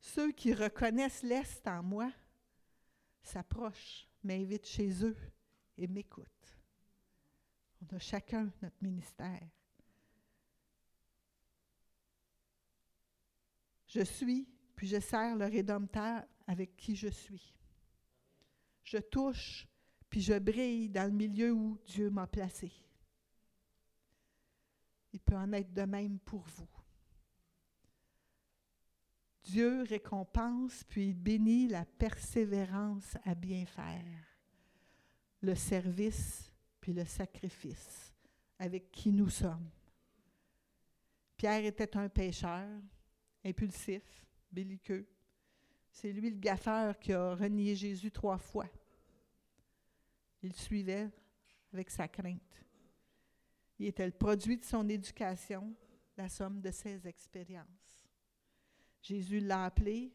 Ceux 0.00 0.32
qui 0.32 0.52
reconnaissent 0.52 1.22
l'Est 1.22 1.64
en 1.68 1.84
moi 1.84 2.10
s'approchent, 3.22 4.08
m'invitent 4.22 4.66
chez 4.66 5.04
eux 5.04 5.16
et 5.76 5.86
m'écoutent. 5.86 6.58
On 7.80 7.96
a 7.96 7.98
chacun 7.98 8.52
notre 8.60 8.82
ministère. 8.82 9.48
Je 13.86 14.02
suis, 14.02 14.48
puis 14.74 14.88
je 14.88 15.00
sers 15.00 15.36
le 15.36 15.46
Rédempteur 15.46 16.24
avec 16.46 16.76
qui 16.76 16.96
je 16.96 17.08
suis. 17.08 17.54
Je 18.84 18.98
touche, 18.98 19.68
puis 20.08 20.20
je 20.20 20.38
brille 20.38 20.88
dans 20.88 21.04
le 21.04 21.16
milieu 21.16 21.52
où 21.52 21.78
Dieu 21.86 22.10
m'a 22.10 22.26
placé. 22.26 22.72
Il 25.12 25.20
peut 25.20 25.36
en 25.36 25.52
être 25.52 25.72
de 25.72 25.82
même 25.82 26.18
pour 26.20 26.42
vous. 26.42 26.81
Dieu 29.44 29.82
récompense 29.82 30.84
puis 30.84 31.12
bénit 31.12 31.68
la 31.68 31.84
persévérance 31.84 33.16
à 33.24 33.34
bien 33.34 33.66
faire, 33.66 34.04
le 35.40 35.54
service 35.54 36.52
puis 36.80 36.92
le 36.92 37.04
sacrifice 37.04 38.12
avec 38.58 38.90
qui 38.92 39.10
nous 39.10 39.28
sommes. 39.28 39.68
Pierre 41.36 41.64
était 41.64 41.96
un 41.96 42.08
pécheur, 42.08 42.68
impulsif, 43.44 44.24
belliqueux. 44.52 45.08
C'est 45.90 46.12
lui 46.12 46.30
le 46.30 46.38
gaffeur 46.38 46.98
qui 46.98 47.12
a 47.12 47.34
renié 47.34 47.74
Jésus 47.74 48.12
trois 48.12 48.38
fois. 48.38 48.68
Il 50.42 50.54
suivait 50.54 51.10
avec 51.72 51.90
sa 51.90 52.06
crainte. 52.06 52.64
Il 53.78 53.86
était 53.86 54.06
le 54.06 54.12
produit 54.12 54.56
de 54.56 54.64
son 54.64 54.88
éducation, 54.88 55.74
la 56.16 56.28
somme 56.28 56.60
de 56.60 56.70
ses 56.70 57.06
expériences. 57.08 58.01
Jésus 59.02 59.40
l'a 59.40 59.64
appelé, 59.64 60.12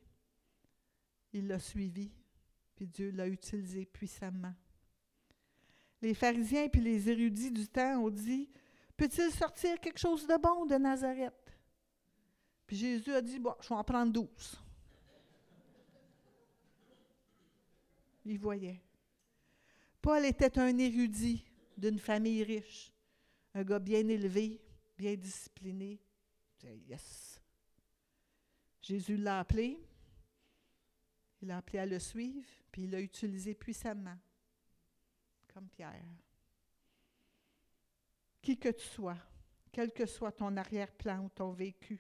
il 1.34 1.48
l'a 1.48 1.60
suivi, 1.60 2.12
puis 2.76 2.88
Dieu 2.88 3.12
l'a 3.12 3.28
utilisé 3.28 3.86
puissamment. 3.86 4.56
Les 6.02 6.14
pharisiens 6.14 6.70
puis 6.70 6.82
les 6.82 7.10
érudits 7.10 7.52
du 7.52 7.68
temps 7.68 8.02
ont 8.04 8.10
dit 8.10 8.50
Peut-il 8.98 9.32
sortir 9.32 9.80
quelque 9.80 10.00
chose 10.00 10.26
de 10.26 10.38
bon 10.42 10.66
de 10.66 10.76
Nazareth? 10.76 11.34
Puis 12.66 12.76
Jésus 12.76 13.14
a 13.14 13.22
dit, 13.22 13.40
bon, 13.40 13.56
je 13.62 13.70
vais 13.70 13.76
en 13.76 13.84
prendre 13.84 14.12
douze. 14.12 14.60
Il 18.26 18.40
voyait. 18.40 18.82
Paul 20.02 20.26
était 20.26 20.60
un 20.60 20.78
érudit 20.78 21.46
d'une 21.78 22.00
famille 22.00 22.44
riche, 22.44 22.92
un 23.54 23.64
gars 23.64 23.80
bien 23.80 24.06
élevé, 24.08 24.60
bien 24.98 25.16
discipliné. 25.16 26.02
Yes. 26.90 27.37
Jésus 28.88 29.18
l'a 29.18 29.40
appelé, 29.40 29.78
il 31.42 31.50
l'a 31.50 31.58
appelé 31.58 31.80
à 31.80 31.86
le 31.86 32.00
suivre, 32.00 32.48
puis 32.72 32.84
il 32.84 32.92
l'a 32.92 33.02
utilisé 33.02 33.54
puissamment, 33.54 34.18
comme 35.54 35.68
Pierre. 35.68 36.06
Qui 38.42 38.58
que 38.58 38.70
tu 38.70 38.86
sois, 38.86 39.18
quel 39.74 39.92
que 39.92 40.06
soit 40.06 40.32
ton 40.32 40.56
arrière-plan 40.56 41.26
ou 41.26 41.28
ton 41.28 41.52
vécu, 41.52 42.00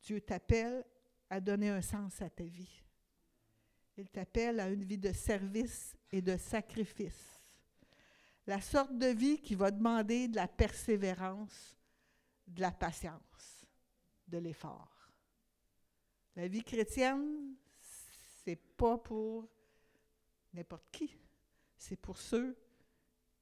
Dieu 0.00 0.20
t'appelle 0.20 0.84
à 1.28 1.40
donner 1.40 1.70
un 1.70 1.82
sens 1.82 2.22
à 2.22 2.30
ta 2.30 2.44
vie. 2.44 2.80
Il 3.96 4.08
t'appelle 4.08 4.60
à 4.60 4.70
une 4.70 4.84
vie 4.84 4.98
de 4.98 5.12
service 5.12 5.96
et 6.12 6.22
de 6.22 6.36
sacrifice. 6.36 7.42
La 8.46 8.60
sorte 8.60 8.96
de 8.96 9.08
vie 9.08 9.40
qui 9.40 9.56
va 9.56 9.72
demander 9.72 10.28
de 10.28 10.36
la 10.36 10.46
persévérance, 10.46 11.76
de 12.46 12.60
la 12.60 12.70
patience, 12.70 13.66
de 14.28 14.38
l'effort. 14.38 14.97
La 16.38 16.46
vie 16.46 16.62
chrétienne, 16.62 17.56
c'est 18.44 18.54
pas 18.76 18.96
pour 18.96 19.48
n'importe 20.54 20.88
qui. 20.92 21.10
C'est 21.76 21.96
pour 21.96 22.16
ceux 22.16 22.56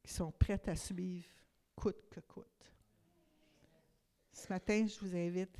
qui 0.02 0.10
sont 0.10 0.32
prêts 0.32 0.66
à 0.66 0.74
suivre 0.74 1.28
coûte 1.74 2.08
que 2.08 2.20
coûte. 2.20 2.72
Ce 4.32 4.48
matin, 4.48 4.86
je 4.86 4.98
vous 5.00 5.14
invite 5.14 5.58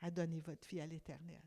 à 0.00 0.10
donner 0.10 0.40
votre 0.40 0.66
vie 0.68 0.80
à 0.80 0.86
l'Éternel. 0.86 1.42